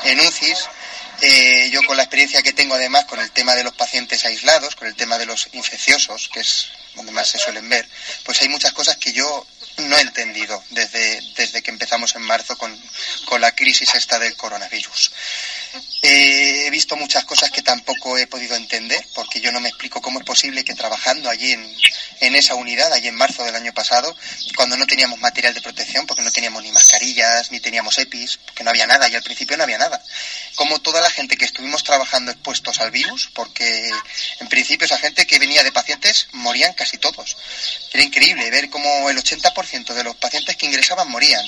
en 0.05 0.21
UCIS, 0.21 0.69
eh, 1.21 1.71
yo 1.71 1.83
con 1.87 1.97
la 1.97 2.03
experiencia 2.03 2.43
que 2.43 2.53
tengo 2.53 2.75
además 2.75 3.05
con 3.05 3.21
el 3.21 3.31
tema 3.31 3.55
de 3.55 3.65
los 3.65 3.75
pacientes 3.75 4.25
aislados, 4.25 4.77
con 4.77 4.89
el 4.89 4.95
tema 4.95 5.19
de 5.19 5.27
los 5.27 5.49
infecciosos, 5.53 6.29
que 6.33 6.41
es 6.41 6.69
donde 6.95 7.13
más 7.13 7.29
se 7.29 7.39
suelen 7.39 7.69
ver, 7.69 7.89
pues 8.25 8.41
hay 8.43 8.49
muchas 8.49 8.73
cosas 8.73 8.97
que 8.97 9.13
yo 9.13 9.47
no 9.79 9.97
he 9.97 10.01
entendido 10.01 10.63
desde, 10.71 11.21
desde 11.37 11.63
que 11.63 11.71
empezamos 11.71 12.15
en 12.15 12.23
marzo 12.23 12.57
con, 12.57 12.79
con 13.25 13.41
la 13.41 13.53
crisis 13.53 13.95
esta 13.95 14.19
del 14.19 14.37
coronavirus. 14.37 15.11
Eh, 16.03 16.67
he 16.67 16.71
visto 16.71 16.97
muchas 16.97 17.25
cosas 17.25 17.51
que 17.51 17.63
tampoco 17.63 18.19
he 18.19 18.27
podido 18.27 18.55
entender, 18.57 19.05
porque 19.15 19.41
yo 19.41 19.51
no 19.53 19.61
me 19.61 19.69
explico 19.69 20.01
cómo 20.03 20.19
es 20.19 20.25
posible 20.25 20.65
que 20.65 20.75
trabajando 20.75 21.31
allí 21.31 21.53
en, 21.53 21.77
en 22.21 22.35
esa 22.37 22.55
unidad, 22.55 22.93
allí 22.93 23.09
en 23.09 23.15
marzo 23.15 23.43
del 23.45 23.55
año 23.55 23.73
pasado, 23.73 24.15
cuando 24.57 24.77
no 24.77 24.87
teníamos 24.87 25.19
material 25.21 25.55
de 25.55 25.63
protección, 25.63 26.07
porque 26.07 26.23
no 26.23 26.31
teníamos 26.31 26.63
ni 26.63 26.73
mascarillas, 26.73 27.51
ni 27.51 27.61
teníamos 27.61 27.99
EPIs, 27.99 28.39
porque 28.45 28.65
no 28.65 28.71
había 28.71 28.87
nada, 28.87 29.09
y 29.09 29.15
al 29.15 29.23
principio 29.23 29.57
no 29.57 29.65
había 29.65 29.79
nada. 29.79 30.03
Como 30.57 30.81
toda 30.81 31.01
la 31.01 31.11
gente 31.11 31.37
que 31.37 31.45
estuvimos 31.45 31.83
trabajando 31.83 32.31
expuestos 32.31 32.81
al 32.81 32.91
virus, 32.91 33.31
porque 33.33 33.91
en 34.41 34.49
principio 34.49 34.85
esa 34.85 34.99
gente 34.99 35.27
que 35.27 35.39
venía 35.39 35.65
de 35.65 35.73
pacientes 35.73 36.29
morían 36.33 36.73
casi 36.75 36.99
todos. 36.99 37.37
Era 37.93 38.03
increíble 38.03 38.51
ver 38.51 38.71
cómo 38.71 39.11
el 39.11 39.17
80% 39.17 39.95
de 39.95 40.05
los 40.05 40.17
pacientes 40.17 40.57
que 40.57 40.67
ingresaban 40.67 41.11
morían. 41.11 41.45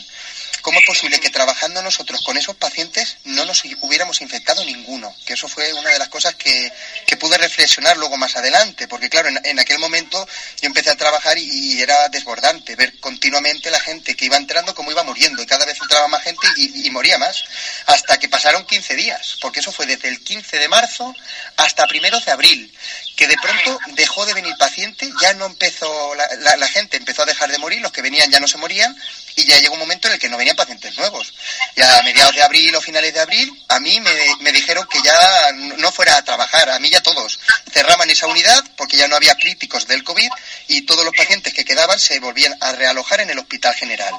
¿Cómo 0.62 0.81
es 0.81 0.87
posible 0.87 1.21
que 1.21 1.31
trabajando 1.31 1.81
nosotros 1.83 2.23
con 2.25 2.37
esos 2.37 2.57
pacientes 2.57 3.19
no 3.25 3.45
nos 3.45 3.65
hubiéramos 3.83 4.21
infectado 4.21 4.65
ninguno? 4.65 5.15
Que 5.25 5.35
eso 5.35 5.49
fue 5.49 5.73
una 5.73 5.91
de 5.91 5.99
las 5.99 6.09
cosas 6.09 6.35
que, 6.35 6.73
que 7.07 7.17
pude 7.17 7.38
reflexionar 7.38 7.97
luego 7.97 8.17
más 8.17 8.37
adelante, 8.37 8.88
porque 8.88 9.09
claro, 9.09 9.29
en, 9.29 9.41
en, 9.45 9.59
aquel 9.59 9.79
momento 9.79 10.26
yo 10.61 10.67
empecé 10.67 10.91
a 10.91 10.97
trabajar 10.97 11.38
y, 11.38 11.81
era 11.81 12.09
desbordante 12.09 12.75
ver 12.75 12.99
continuamente 12.99 13.71
la 13.71 13.79
gente 13.79 14.17
que 14.17 14.25
iba 14.25 14.37
entrando 14.37 14.75
como 14.75 14.91
iba 14.91 15.03
muriendo 15.05 15.43
y 15.43 15.47
cada 15.47 15.65
vez 15.67 15.79
entraba 15.81 16.09
más 16.09 16.23
gente 16.23 16.47
y, 16.57 16.87
y 16.87 16.91
moría 16.91 17.19
más, 17.19 17.45
hasta 17.87 18.19
que 18.19 18.29
pasaron 18.29 18.67
15 18.67 18.97
días, 18.97 19.37
porque 19.41 19.61
eso 19.61 19.71
fue 19.73 19.87
desde 19.87 20.09
el 20.09 20.23
15 20.25 20.59
de 20.59 20.69
marzo 20.69 21.15
hasta 21.57 21.87
primeros 21.87 22.25
de 22.25 22.33
abril, 22.33 22.73
que 23.16 23.26
de 23.26 23.37
pronto 23.42 23.80
dejó 23.94 24.26
de 24.26 24.35
venir 24.35 24.54
paciente, 24.58 25.11
ya 25.23 25.32
no 25.35 25.46
empezó, 25.46 26.14
la, 26.14 26.56
la, 26.56 26.68
gente 26.68 26.99
empezó 26.99 27.23
a 27.23 27.26
dejar 27.26 27.50
de 27.50 27.58
morir, 27.58 27.80
los 27.80 27.90
que 27.90 28.02
venían 28.02 28.30
ya 28.30 28.40
no 28.40 28.46
se 28.46 28.58
morían 28.58 28.94
y 29.37 29.44
ya 29.44 29.58
llegó 29.58 29.75
un 29.75 29.80
momento 29.80 30.08
en 30.08 30.14
el 30.14 30.20
que 30.20 30.30
no 30.30 30.38
venían 30.38 30.56
pacientes 30.56 30.96
nuevos. 30.96 31.35
Y 31.76 31.82
a 31.82 32.02
mediados 32.02 32.35
de 32.35 32.42
abril 32.42 32.75
o 32.75 32.80
finales 32.80 33.12
de 33.12 33.20
abril, 33.20 33.64
a 33.68 33.78
mí 33.80 34.00
me, 34.40 34.52
dijeron 34.52 34.87
que 34.90 34.99
ya 35.04 35.52
no 35.76 35.92
fuera 35.92 36.16
a 36.16 36.25
trabajar, 36.25 36.70
a 36.70 36.78
mí 36.78 36.88
ya 36.88 37.02
todos. 37.02 37.38
Cerraban 37.70 38.08
esa 38.08 38.26
unidad 38.26 38.64
porque 38.76 38.96
ya 38.96 39.08
no 39.08 39.16
había 39.16 39.35
críticos 39.35 39.87
del 39.87 40.02
COVID 40.04 40.30
y 40.68 40.82
todos 40.82 41.04
los 41.04 41.14
pacientes 41.14 41.52
que 41.52 41.66
quedaban 41.66 42.00
se 42.00 42.18
volvían 42.18 42.56
a 42.62 42.73
realojar 42.73 43.20
en 43.20 43.28
el 43.28 43.38
Hospital 43.38 43.75
General. 43.75 44.14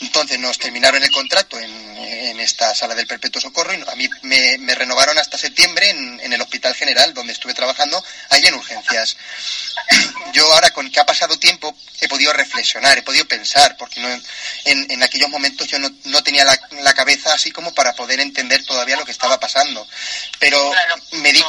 Entonces 0.00 0.38
nos 0.38 0.58
terminaron 0.58 1.02
el 1.02 1.10
contrato 1.10 1.58
en, 1.58 1.90
esta 2.40 2.74
sala 2.74 2.94
del 2.94 3.06
Perpetuo 3.06 3.38
Socorro 3.38 3.74
y 3.74 3.82
a 3.86 3.94
mí 3.96 4.08
me, 4.22 4.74
renovaron 4.74 5.18
hasta 5.18 5.36
septiembre 5.36 5.90
en, 5.90 6.32
el 6.32 6.40
Hospital 6.40 6.74
General, 6.74 7.12
donde 7.12 7.34
estuve 7.34 7.52
trabajando 7.52 8.02
en 8.46 8.54
urgencias. 8.54 9.16
Yo 10.32 10.52
ahora, 10.52 10.70
con 10.70 10.90
que 10.90 11.00
ha 11.00 11.06
pasado 11.06 11.38
tiempo, 11.38 11.74
he 12.00 12.08
podido 12.08 12.32
reflexionar, 12.32 12.96
he 12.98 13.02
podido 13.02 13.26
pensar, 13.26 13.76
porque 13.76 14.00
no, 14.00 14.08
en, 14.08 14.90
en 14.90 15.02
aquellos 15.02 15.28
momentos 15.28 15.66
yo 15.66 15.78
no, 15.78 15.90
no 16.04 16.22
tenía 16.22 16.44
la, 16.44 16.58
la, 16.82 16.94
cabeza 16.94 17.32
así 17.32 17.50
como 17.50 17.74
para 17.74 17.94
poder 17.94 18.20
entender 18.20 18.64
todavía 18.64 18.96
lo 18.96 19.04
que 19.04 19.12
estaba 19.12 19.38
pasando. 19.38 19.86
Pero 20.38 20.72
me, 21.12 21.32
di, 21.32 21.42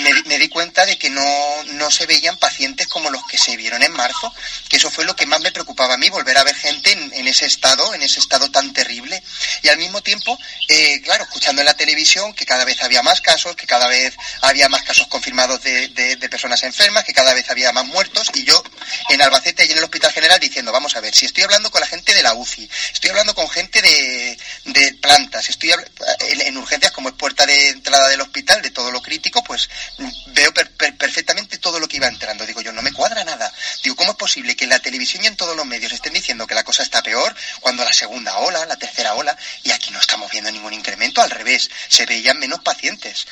me, 0.00 0.22
me, 0.24 0.38
di 0.38 0.48
cuenta 0.48 0.84
de 0.84 0.98
que 0.98 1.10
no, 1.10 1.62
no 1.64 1.90
se 1.90 2.06
veían 2.06 2.36
pacientes 2.38 2.88
como 2.88 3.10
los 3.10 3.24
que 3.26 3.38
se 3.38 3.56
vieron 3.56 3.82
en 3.82 3.92
marzo, 3.92 4.32
que 4.68 4.76
eso 4.76 4.90
fue 4.90 5.04
lo 5.04 5.14
que 5.14 5.26
más 5.26 5.40
me 5.40 5.52
preocupaba 5.52 5.94
a 5.94 5.98
mí, 5.98 6.10
volver 6.10 6.36
a 6.38 6.44
ver 6.44 6.56
gente 6.56 6.90
en, 6.92 7.12
en 7.14 7.28
ese 7.28 7.46
estado, 7.46 7.94
en 7.94 8.02
ese 8.02 8.18
estado 8.18 8.50
tan 8.50 8.72
terrible. 8.72 9.22
Y 9.62 9.68
al 9.68 9.78
mismo 9.78 10.02
tiempo, 10.02 10.38
eh, 10.68 11.00
claro, 11.02 11.24
escuchando 11.24 11.62
en 11.62 11.66
la 11.66 11.74
televisión 11.74 12.34
que 12.34 12.46
cada 12.46 12.64
vez 12.64 12.82
había 12.82 13.02
más 13.02 13.20
casos, 13.20 13.54
que 13.54 13.66
cada 13.66 13.86
vez 13.86 14.16
había 14.42 14.68
más 14.68 14.82
casos 14.82 14.95
confirmados 15.04 15.62
de, 15.62 16.28
personas 16.30 16.62
enfermas, 16.64 17.04
que 17.04 17.12
cada 17.12 17.34
vez 17.34 17.48
había 17.50 17.72
más 17.72 17.86
muertos, 17.86 18.30
y 18.34 18.44
yo 18.44 18.62
en 19.10 19.22
Albacete 19.22 19.64
y 19.64 19.72
en 19.72 19.78
el 19.78 19.84
Hospital 19.84 20.12
General 20.12 20.40
diciendo, 20.40 20.72
vamos 20.72 20.96
a 20.96 21.00
ver, 21.00 21.14
si 21.14 21.26
estoy 21.26 21.44
hablando 21.44 21.70
con 21.70 21.80
la 21.80 21.86
gente 21.86 22.14
de 22.14 22.22
la 22.22 22.34
UCI, 22.34 22.68
estoy 22.92 23.10
hablando 23.10 23.34
con 23.34 23.48
gente 23.48 23.80
de, 23.82 24.38
plantas, 25.00 25.48
estoy 25.50 25.72
en, 25.72 26.40
en, 26.40 26.56
urgencias 26.56 26.92
como 26.92 27.08
es 27.08 27.14
puerta 27.14 27.46
de 27.46 27.68
entrada 27.68 28.08
del 28.08 28.20
hospital, 28.20 28.62
de 28.62 28.70
todo 28.70 28.90
lo 28.90 29.02
crítico, 29.02 29.44
pues 29.44 29.68
veo 30.28 30.52
per, 30.52 30.70
per, 30.72 30.96
perfectamente 30.96 31.58
todo 31.58 31.78
lo 31.78 31.88
que 31.88 31.96
iba 31.98 32.08
entrando. 32.08 32.46
Digo 32.46 32.60
yo, 32.60 32.72
no 32.72 32.82
me 32.82 32.92
cuadra 32.92 33.24
nada. 33.24 33.52
Digo, 33.82 33.96
¿cómo 33.96 34.12
es 34.12 34.16
posible 34.16 34.56
que 34.56 34.64
en 34.64 34.70
la 34.70 34.80
televisión 34.80 35.24
y 35.24 35.26
en 35.26 35.36
todos 35.36 35.56
los 35.56 35.66
medios 35.66 35.92
estén 35.92 36.12
diciendo 36.12 36.46
que 36.46 36.54
la 36.54 36.64
cosa 36.64 36.82
está 36.82 37.02
peor 37.02 37.34
cuando 37.60 37.84
la 37.84 37.92
segunda 37.92 38.36
ola, 38.38 38.64
la 38.66 38.76
tercera 38.76 39.14
ola, 39.14 39.36
y 39.62 39.70
aquí 39.70 39.90
no 39.90 40.00
estamos 40.00 40.30
viendo 40.30 40.50
ningún 40.50 40.72
incremento? 40.72 41.22
Al 41.22 41.30
revés, 41.30 41.70
se 41.88 42.06
veían 42.06 42.38
menos 42.38 42.60
pacientes 42.60 43.26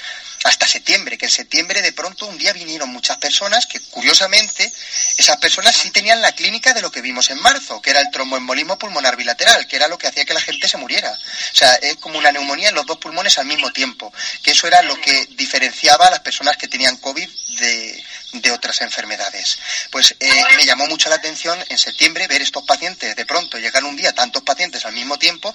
hasta 0.44 0.68
septiembre, 0.68 1.16
que 1.16 1.24
en 1.24 1.30
septiembre 1.30 1.80
de 1.80 1.92
pronto 1.92 2.26
un 2.26 2.36
día 2.36 2.52
vinieron 2.52 2.90
muchas 2.90 3.16
personas 3.16 3.66
que 3.66 3.80
curiosamente 3.80 4.70
esas 5.16 5.38
personas 5.38 5.74
sí 5.74 5.90
tenían 5.90 6.20
la 6.20 6.32
clínica 6.32 6.74
de 6.74 6.82
lo 6.82 6.90
que 6.90 7.00
vimos 7.00 7.30
en 7.30 7.40
marzo, 7.40 7.80
que 7.80 7.90
era 7.90 8.00
el 8.00 8.10
tromboembolismo 8.10 8.78
pulmonar 8.78 9.16
bilateral, 9.16 9.66
que 9.66 9.76
era 9.76 9.88
lo 9.88 9.96
que 9.96 10.06
hacía 10.06 10.26
que 10.26 10.34
la 10.34 10.42
gente 10.42 10.68
se 10.68 10.76
muriera. 10.76 11.10
O 11.10 11.56
sea, 11.56 11.74
es 11.76 11.96
como 11.96 12.18
una 12.18 12.30
neumonía 12.30 12.68
en 12.68 12.74
los 12.74 12.84
dos 12.84 12.98
pulmones 12.98 13.38
al 13.38 13.46
mismo 13.46 13.72
tiempo, 13.72 14.12
que 14.42 14.50
eso 14.50 14.66
era 14.66 14.82
lo 14.82 15.00
que 15.00 15.26
diferenciaba 15.30 16.08
a 16.08 16.10
las 16.10 16.20
personas 16.20 16.58
que 16.58 16.68
tenían 16.68 16.98
COVID 16.98 17.28
de, 17.60 18.04
de 18.40 18.50
otras 18.50 18.80
enfermedades. 18.80 19.58
Pues 19.90 20.16
eh, 20.18 20.44
me 20.56 20.64
llamó 20.64 20.86
mucho 20.86 21.08
la 21.08 21.16
atención 21.16 21.58
en 21.68 21.78
septiembre 21.78 22.26
ver 22.26 22.42
estos 22.42 22.64
pacientes, 22.64 23.14
de 23.14 23.26
pronto 23.26 23.58
llegan 23.58 23.84
un 23.84 23.96
día 23.96 24.12
tantos 24.12 24.42
pacientes 24.42 24.84
al 24.84 24.92
mismo 24.92 25.18
tiempo 25.18 25.54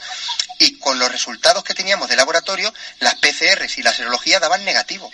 y 0.58 0.78
con 0.80 1.00
los 1.00 1.12
resultados 1.12 1.64
que 1.64 1.74
teníamos 1.74 2.10
de 2.10 2.16
laboratorio, 2.16 2.74
las 3.00 3.16
PCRs 3.16 3.78
y 3.78 3.84
la 3.84 3.94
serología 3.94 4.40
daban 4.40 4.64
negativo. 4.66 5.12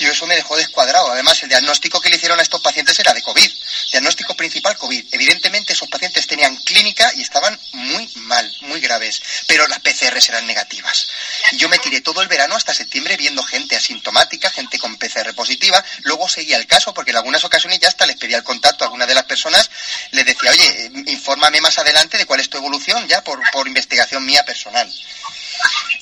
Y 0.00 0.06
eso 0.06 0.26
me 0.26 0.34
dejó 0.34 0.56
descuadrado. 0.56 1.12
Además, 1.12 1.42
el 1.42 1.50
diagnóstico 1.50 2.00
que 2.00 2.08
le 2.08 2.16
hicieron 2.16 2.40
a 2.40 2.42
estos 2.42 2.62
pacientes 2.62 2.98
era 2.98 3.12
de 3.12 3.20
COVID. 3.20 3.50
Diagnóstico 3.92 4.34
principal 4.34 4.78
COVID. 4.78 5.04
Evidentemente, 5.12 5.74
esos 5.74 5.90
pacientes 5.90 6.26
tenían 6.26 6.56
clínica 6.56 7.12
y 7.16 7.20
estaban 7.20 7.60
muy 7.72 8.10
mal, 8.14 8.50
muy 8.62 8.80
graves. 8.80 9.20
Pero 9.46 9.68
las 9.68 9.80
PCRs 9.80 10.30
eran 10.30 10.46
negativas. 10.46 11.06
Y 11.52 11.58
yo 11.58 11.68
me 11.68 11.78
tiré 11.78 12.00
todo 12.00 12.22
el 12.22 12.28
verano 12.28 12.56
hasta 12.56 12.72
septiembre 12.72 13.18
viendo 13.18 13.42
gente 13.42 13.76
asintomática, 13.76 14.48
gente 14.48 14.78
con 14.78 14.96
PCR 14.96 15.34
positiva. 15.34 15.84
Luego 16.04 16.26
seguía 16.30 16.56
el 16.56 16.66
caso 16.66 16.94
porque 16.94 17.10
en 17.10 17.18
algunas 17.18 17.44
ocasiones 17.44 17.78
ya 17.78 17.88
hasta 17.88 18.06
les 18.06 18.16
pedía 18.16 18.38
el 18.38 18.42
contacto 18.42 18.84
a 18.84 18.86
alguna 18.86 19.06
de 19.06 19.14
las 19.14 19.24
personas. 19.24 19.70
Les 20.12 20.24
decía, 20.24 20.50
oye, 20.50 20.90
infórmame 21.08 21.60
más 21.60 21.78
adelante 21.78 22.16
de 22.16 22.24
cuál 22.24 22.40
es 22.40 22.48
tu 22.48 22.56
evolución 22.56 23.06
ya 23.06 23.22
por, 23.22 23.38
por 23.50 23.68
investigación 23.68 24.24
mía 24.24 24.46
personal. 24.46 24.90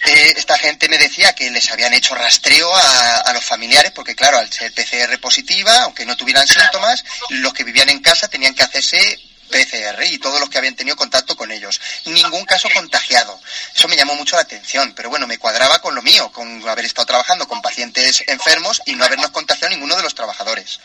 Eh, 0.07 0.35
esta 0.37 0.57
gente 0.57 0.89
me 0.89 0.97
decía 0.97 1.35
que 1.35 1.51
les 1.51 1.71
habían 1.71 1.93
hecho 1.93 2.15
rastreo 2.15 2.71
a, 2.75 3.33
los 3.35 3.45
familiares, 3.89 3.93
porque 3.95 4.15
claro, 4.15 4.39
al 4.39 4.53
ser 4.53 4.73
PCR 4.73 5.19
positiva, 5.21 5.83
aunque 5.83 6.05
no 6.05 6.17
tuvieran 6.17 6.47
síntomas, 6.47 7.05
los 7.31 7.53
que 7.53 7.65
vivían 7.65 7.89
en 7.89 8.01
casa 8.01 8.29
tenían 8.29 8.55
que 8.55 8.63
hacerse 8.63 9.19
PCR 9.49 10.05
y 10.05 10.19
todos 10.19 10.41
los 10.41 10.49
que 10.49 10.59
habían 10.59 10.77
tenido 10.77 10.97
contacto 10.97 11.37
con 11.37 11.51
ellos. 11.51 11.81
Ningún 12.05 12.45
caso 12.45 12.69
contagiado. 12.73 13.39
Eso 13.75 13.89
me 13.89 13.97
llamó 13.97 14.15
mucho 14.15 14.37
la 14.37 14.43
atención, 14.43 14.93
pero 14.95 15.11
bueno, 15.11 15.27
me 15.27 15.39
cuadraba 15.39 15.81
con 15.81 15.95
lo 15.95 16.03
mío, 16.03 16.31
con 16.33 16.69
haber 16.69 16.85
estado 16.85 17.07
trabajando 17.07 17.49
con 17.49 17.63
pacientes 17.63 18.23
enfermos 18.27 18.83
y 18.87 18.95
no 18.95 19.05
habernos 19.05 19.31
contagiado 19.31 19.71
ninguno 19.71 19.97
de 19.97 20.03
los 20.03 20.15
trabajadores. 20.15 20.81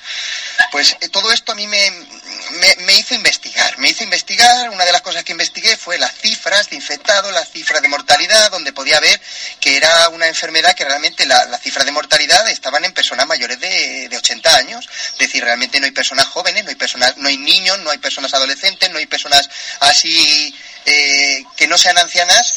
Pues 0.72 0.96
eh, 1.02 1.10
todo 1.10 1.32
esto 1.32 1.52
a 1.52 1.56
mí 1.56 1.68
me, 1.68 1.92
me, 2.86 2.94
hizo 2.94 3.14
investigar. 3.16 3.78
Me 3.78 3.90
hizo 3.90 4.04
investigar, 4.04 4.70
una 4.70 4.86
de 4.86 4.92
las 4.92 5.02
cosas 5.02 5.24
que 5.24 5.32
investigué 5.32 5.78
fue 5.78 5.98
las 5.98 6.14
cifras 6.16 6.70
de 6.70 6.76
infectados, 6.76 7.32
las 7.34 7.52
cifras 7.52 7.82
de 7.82 7.88
mortalidad, 7.88 8.52
donde 8.52 8.74
podía 8.74 9.00
ver 9.00 9.22
que 9.60 9.78
era 9.78 10.10
una 10.10 10.28
enfermedad 10.28 10.76
que 10.76 10.86
realmente 10.86 11.26
las 11.26 11.50
la 11.50 11.58
cifras 11.58 11.86
de 11.86 11.92
mortalidad 11.92 12.48
estaban 12.50 12.86
en 12.86 12.94
personas 12.94 13.28
mayores 13.28 13.60
de, 13.60 14.08
de 14.10 14.18
80 14.18 14.56
años. 14.56 14.90
Es 15.14 15.20
decir, 15.20 15.44
realmente 15.44 15.80
no 15.80 15.86
hay 15.86 15.92
personas 15.92 16.28
jóvenes, 16.28 16.64
no 16.64 16.70
hay 16.70 16.76
personas, 16.76 17.18
no 17.18 17.28
hay 17.30 17.38
niños, 17.38 17.80
no 17.80 17.92
hay 17.92 17.98
personas 17.98 18.34
adolescentes, 18.34 18.53
no 18.90 19.00
hay 19.00 19.06
personas 19.06 19.50
así 19.80 20.56
eh, 20.86 21.44
que 21.56 21.68
no 21.68 21.78
sean 21.78 21.98
ancianas 21.98 22.54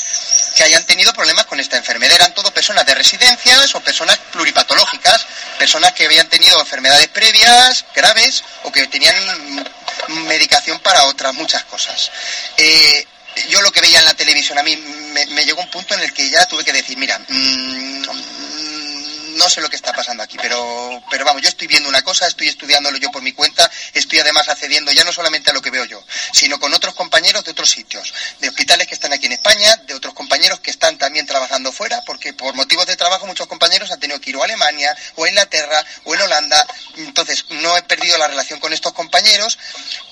que 0.56 0.64
hayan 0.64 0.84
tenido 0.84 1.12
problemas 1.12 1.46
con 1.46 1.60
esta 1.60 1.76
enfermedad. 1.76 2.16
Eran 2.16 2.34
todo 2.34 2.50
personas 2.50 2.86
de 2.86 2.94
residencias 2.94 3.74
o 3.74 3.80
personas 3.80 4.18
pluripatológicas, 4.32 5.26
personas 5.58 5.92
que 5.92 6.06
habían 6.06 6.28
tenido 6.28 6.58
enfermedades 6.58 7.08
previas, 7.08 7.84
graves, 7.94 8.42
o 8.64 8.72
que 8.72 8.86
tenían 8.86 9.14
medicación 10.26 10.78
para 10.80 11.04
otras 11.04 11.34
muchas 11.34 11.64
cosas. 11.64 12.10
Eh, 12.56 13.06
yo 13.50 13.60
lo 13.60 13.70
que 13.70 13.82
veía 13.82 13.98
en 13.98 14.06
la 14.06 14.14
televisión 14.14 14.58
a 14.58 14.62
mí 14.62 14.76
me, 14.76 15.44
llegó 15.44 15.60
un 15.60 15.70
punto 15.70 15.94
en 15.94 16.00
el 16.00 16.12
que 16.12 16.28
ya 16.30 16.46
tuve 16.46 16.64
que 16.64 16.72
decir, 16.72 16.96
mira, 16.96 17.18
mm, 17.18 18.02
no 19.37 19.49
sé 19.49 19.61
lo 19.61 19.69
que 19.69 19.76
está 19.76 19.93
pasando 19.93 20.23
aquí, 20.23 20.37
pero, 20.40 21.02
pero 21.11 21.25
vamos, 21.25 21.43
yo 21.43 21.49
estoy 21.49 21.66
viendo 21.66 21.88
una 21.88 22.02
cosa, 22.02 22.26
estoy 22.26 22.49
estudiándolo 22.49 22.99
yo 22.99 23.11
por 23.11 23.23
mi 23.23 23.33
cuenta, 23.33 23.71
estoy 23.95 24.19
además 24.19 24.49
accediendo 24.49 24.93
ya 24.93 25.05
no 25.05 25.12
solamente 25.12 25.50
a 25.50 25.52
lo 25.52 25.62
que 25.62 25.71
veo 25.71 25.85
yo, 25.85 26.02
sino 26.33 26.59
con 26.59 26.73
otros 26.75 26.95
compañeros 26.95 27.45
de 27.45 27.50
otros 27.50 27.71
sitios, 27.71 28.12
de 28.40 28.49
hospitales 28.49 28.87
que 28.87 28.95
están 28.95 29.12
aquí 29.12 29.26
en 29.26 29.33
España, 29.33 29.76
de 29.87 29.95
otros 29.95 30.14
compañeros 30.14 30.61
que 30.61 30.71
están 30.71 30.99
también 30.99 31.26
trabajando 31.26 31.73
fuera, 31.73 32.02
porque 32.05 32.33
por 32.33 32.55
motivos 32.55 32.87
de 32.87 32.97
trabajo 32.97 33.26
muchos 33.26 33.47
compañeros 33.47 33.90
han 33.90 34.00
tenido 34.00 34.21
que 34.21 34.31
ir 34.31 34.37
a 34.37 34.45
Alemania, 34.45 34.97
o 35.16 35.25
a 35.25 35.28
Inglaterra, 35.28 35.85
o 36.05 36.14
en 36.14 36.21
Holanda, 36.23 36.66
entonces 36.97 37.45
no 37.50 37.76
he 37.76 37.83
perdido 37.83 38.19
la 38.19 38.28
relación 38.28 38.61
con 38.61 38.73
estos 38.73 38.93
compañeros. 38.93 39.59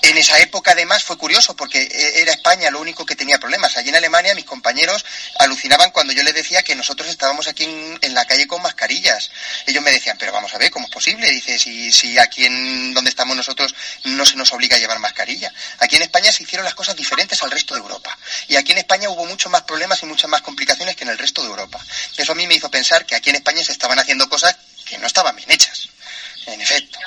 En 0.05 0.17
esa 0.17 0.39
época 0.39 0.71
además 0.71 1.03
fue 1.03 1.17
curioso, 1.17 1.55
porque 1.55 1.81
e, 1.81 2.21
era 2.21 2.31
España 2.31 2.69
lo 2.69 2.79
único 2.79 3.05
que 3.05 3.15
tenía 3.15 3.39
problemas. 3.39 3.75
Allí 3.77 3.89
en 3.89 3.95
Alemania 3.95 4.35
mis 4.35 4.45
compañeros 4.45 5.03
alucinaban 5.39 5.91
cuando 5.91 6.13
yo 6.13 6.23
les 6.23 6.33
decía 6.33 6.63
que 6.63 6.75
nosotros 6.75 7.09
estábamos 7.09 7.47
aquí 7.47 7.63
en, 7.63 7.97
en 8.01 8.13
la 8.13 8.25
calle 8.25 8.47
con 8.47 8.61
mascarillas 8.61 9.31
ellos 9.65 9.83
me 9.83 9.91
decían, 9.91 10.17
pero 10.17 10.31
vamos 10.31 10.53
a 10.53 10.57
ver, 10.57 10.71
¿cómo 10.71 10.87
es 10.87 10.93
posible? 10.93 11.29
Dice, 11.29 11.57
si, 11.57 11.91
si 11.91 12.17
aquí 12.17 12.45
en 12.45 12.93
donde 12.93 13.09
estamos 13.09 13.35
nosotros 13.35 13.73
no 14.03 14.25
se 14.25 14.35
nos 14.35 14.51
obliga 14.53 14.75
a 14.75 14.79
llevar 14.79 14.99
mascarilla. 14.99 15.51
Aquí 15.79 15.95
en 15.95 16.03
España 16.03 16.31
se 16.31 16.43
hicieron 16.43 16.65
las 16.65 16.75
cosas 16.75 16.95
diferentes 16.95 17.41
al 17.43 17.51
resto 17.51 17.73
de 17.73 17.81
Europa. 17.81 18.15
Y 18.47 18.55
aquí 18.55 18.71
en 18.71 18.79
España 18.79 19.09
hubo 19.09 19.25
muchos 19.25 19.51
más 19.51 19.63
problemas 19.63 20.01
y 20.03 20.05
muchas 20.05 20.29
más 20.29 20.41
complicaciones 20.41 20.95
que 20.95 21.03
en 21.03 21.09
el 21.09 21.17
resto 21.17 21.41
de 21.41 21.49
Europa. 21.49 21.79
Eso 22.15 22.31
a 22.31 22.35
mí 22.35 22.47
me 22.47 22.55
hizo 22.55 22.69
pensar 22.69 23.05
que 23.05 23.15
aquí 23.15 23.29
en 23.29 23.37
España 23.37 23.63
se 23.63 23.71
estaban 23.71 23.99
haciendo 23.99 24.29
cosas 24.29 24.55
que 24.85 24.97
no 24.97 25.07
estaban 25.07 25.35
bien 25.35 25.51
hechas. 25.51 25.89
En 26.45 26.61
efecto. 26.61 26.99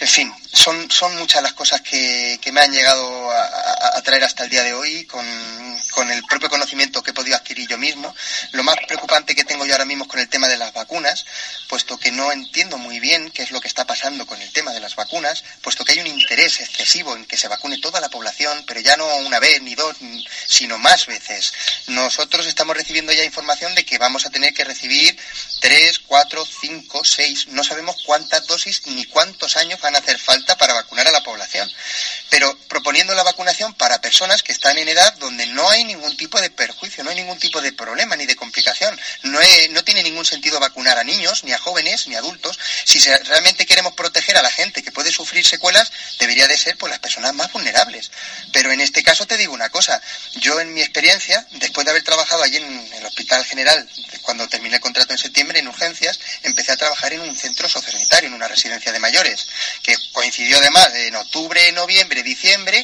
En 0.00 0.08
fin, 0.08 0.34
son, 0.52 0.90
son 0.90 1.16
muchas 1.16 1.42
las 1.42 1.52
cosas 1.52 1.80
que, 1.80 2.38
me 2.52 2.60
han 2.60 2.72
llegado 2.72 3.30
a, 3.30 4.02
traer 4.02 4.24
hasta 4.24 4.44
el 4.44 4.50
día 4.50 4.62
de 4.62 4.74
hoy 4.74 5.06
con, 5.06 5.24
con, 5.92 6.10
el 6.10 6.22
propio 6.24 6.50
conocimiento 6.50 7.02
que 7.02 7.10
he 7.10 7.14
podido 7.14 7.36
adquirir 7.36 7.68
yo 7.68 7.78
mismo. 7.78 8.14
Lo 8.52 8.62
más 8.62 8.76
preocupante 8.86 9.34
que 9.34 9.44
tengo 9.44 9.64
yo 9.64 9.72
ahora 9.72 9.86
mismo 9.86 10.04
es 10.04 10.10
con 10.10 10.20
el 10.20 10.28
tema 10.28 10.46
de 10.46 10.58
las 10.58 10.72
vacunas, 10.72 11.24
puesto 11.68 11.98
que 11.98 12.12
no 12.12 12.30
entiendo 12.30 12.76
muy 12.76 13.00
bien 13.00 13.30
qué 13.30 13.42
es 13.42 13.50
lo 13.50 13.60
que 13.60 13.68
está 13.68 13.86
pasando 13.86 14.26
con 14.26 14.40
el 14.42 14.52
tema 14.52 14.72
de 14.72 14.80
las 14.80 14.94
vacunas, 14.94 15.42
puesto 15.62 15.84
que 15.84 15.92
hay 15.92 16.00
un 16.00 16.06
interés 16.06 16.60
excesivo 16.60 17.16
en 17.16 17.24
que 17.24 17.38
se 17.38 17.48
vacune 17.48 17.78
toda 17.78 18.00
la 18.00 18.10
población, 18.10 18.62
pero 18.66 18.80
ya 18.80 18.96
no 18.96 19.06
una 19.16 19.40
vez 19.40 19.62
ni 19.62 19.74
dos, 19.74 19.96
sino 20.46 20.78
más 20.78 21.06
veces. 21.06 21.52
Nosotros 21.86 22.46
estamos 22.46 22.76
recibiendo 22.76 23.12
ya 23.12 23.24
información 23.24 23.74
de 23.74 23.84
que 23.84 23.98
vamos 23.98 24.26
a 24.26 24.30
tener 24.30 24.52
que 24.52 24.64
recibir 24.64 25.18
tres, 25.60 25.98
cuatro, 25.98 26.44
cinco, 26.44 27.04
seis, 27.04 27.48
no 27.48 27.64
sabemos 27.64 27.96
cuántas 28.04 28.46
dosis 28.46 28.86
ni 28.86 29.06
cuántos 29.06 29.56
años 29.56 29.73
van 29.80 29.94
a 29.94 29.98
hacer 29.98 30.18
falta 30.18 30.56
para 30.56 30.74
vacunar 30.74 31.06
a 31.08 31.12
la 31.12 31.22
población. 31.22 31.53
Pero 32.94 33.06
proponiendo 33.06 33.24
la 33.24 33.30
vacunación 33.32 33.74
para 33.74 34.00
personas 34.00 34.44
que 34.44 34.52
están 34.52 34.78
en 34.78 34.86
edad 34.86 35.12
donde 35.14 35.46
no 35.46 35.68
hay 35.68 35.82
ningún 35.82 36.16
tipo 36.16 36.40
de 36.40 36.48
perjuicio, 36.48 37.02
no 37.02 37.10
hay 37.10 37.16
ningún 37.16 37.40
tipo 37.40 37.60
de 37.60 37.72
problema 37.72 38.14
ni 38.14 38.24
de 38.24 38.36
complicación. 38.36 38.96
No, 39.24 39.40
no 39.70 39.82
tiene 39.82 40.04
ningún 40.04 40.24
sentido 40.24 40.60
vacunar 40.60 40.96
a 40.96 41.02
niños, 41.02 41.42
ni 41.42 41.52
a 41.52 41.58
jóvenes, 41.58 42.06
ni 42.06 42.14
a 42.14 42.18
adultos. 42.18 42.56
Si 42.84 43.00
realmente 43.00 43.66
queremos 43.66 43.94
proteger 43.94 44.36
a 44.36 44.42
la 44.42 44.50
gente 44.50 44.84
que 44.84 44.92
puede 44.92 45.10
sufrir 45.10 45.44
secuelas, 45.44 45.90
debería 46.20 46.46
de 46.46 46.56
ser 46.56 46.78
por 46.78 46.88
las 46.88 47.00
personas 47.00 47.34
más 47.34 47.50
vulnerables. 47.50 48.12
Pero 48.52 48.70
en 48.70 48.80
este 48.80 49.02
caso 49.02 49.26
te 49.26 49.36
digo 49.38 49.52
una 49.52 49.70
cosa. 49.70 50.00
Yo 50.36 50.60
en 50.60 50.72
mi 50.72 50.80
experiencia, 50.80 51.44
después 51.50 51.84
de 51.84 51.90
haber 51.90 52.04
trabajado 52.04 52.44
allí 52.44 52.58
en 52.58 52.92
el 52.92 53.06
Hospital 53.06 53.44
General, 53.44 53.88
cuando 54.22 54.46
terminé 54.48 54.76
el 54.76 54.80
contrato 54.80 55.12
en 55.12 55.18
septiembre, 55.18 55.58
en 55.58 55.66
urgencias, 55.66 56.20
empecé 56.44 56.70
a 56.70 56.76
trabajar 56.76 57.12
en 57.12 57.22
un 57.22 57.36
centro 57.36 57.68
sociosanitario, 57.68 58.28
en 58.28 58.34
una 58.34 58.46
residencia 58.46 58.92
de 58.92 59.00
mayores 59.00 59.48
que 59.82 59.96
coincidió 60.12 60.58
además 60.58 60.94
en 60.94 61.16
octubre, 61.16 61.72
noviembre, 61.72 62.22
diciembre, 62.22 62.83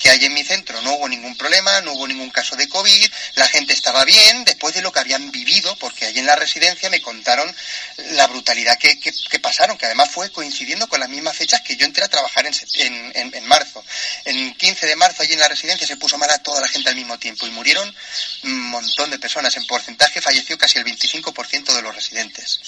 que 0.00 0.08
hay 0.08 0.24
en 0.24 0.32
mi 0.32 0.42
centro 0.42 0.80
no 0.80 0.94
hubo 0.94 1.08
ningún 1.08 1.36
problema, 1.36 1.80
no 1.82 1.92
hubo 1.92 2.08
ningún 2.08 2.30
caso 2.30 2.56
de 2.56 2.68
COVID, 2.68 3.12
la 3.34 3.46
gente 3.46 3.74
estaba 3.74 4.04
bien 4.06 4.44
después 4.44 4.74
de 4.74 4.80
lo 4.80 4.90
que 4.90 4.98
habían 4.98 5.30
vivido, 5.30 5.76
porque 5.76 6.06
allí 6.06 6.18
en 6.18 6.26
la 6.26 6.36
residencia 6.36 6.88
me 6.88 7.02
contaron 7.02 7.54
la 8.12 8.26
brutalidad 8.26 8.78
que, 8.78 8.98
pasaron, 9.40 9.76
que 9.76 9.86
además 9.86 10.10
fue 10.10 10.32
coincidiendo 10.32 10.88
con 10.88 11.00
las 11.00 11.08
mismas 11.10 11.36
fechas 11.36 11.60
que 11.60 11.76
yo 11.76 11.84
entré 11.84 12.02
a 12.02 12.08
trabajar 12.08 12.46
en, 12.46 13.12
en, 13.14 13.46
marzo. 13.46 13.84
El 14.24 14.56
15 14.56 14.86
de 14.86 14.96
marzo 14.96 15.22
allí 15.22 15.34
en 15.34 15.40
la 15.40 15.48
residencia 15.48 15.86
se 15.86 15.96
puso 15.96 16.16
mal 16.16 16.30
a 16.30 16.38
toda 16.38 16.62
la 16.62 16.68
gente 16.68 16.88
al 16.88 16.96
mismo 16.96 17.18
tiempo 17.18 17.46
y 17.46 17.50
murieron 17.50 17.94
un 18.44 18.70
montón 18.70 19.10
de 19.10 19.18
personas. 19.18 19.56
En 19.56 19.66
porcentaje 19.66 20.22
falleció 20.22 20.56
casi 20.56 20.78
el 20.78 20.84
25% 20.84 21.74
de 21.74 21.82
los 21.82 21.94
residentes. 21.94 22.60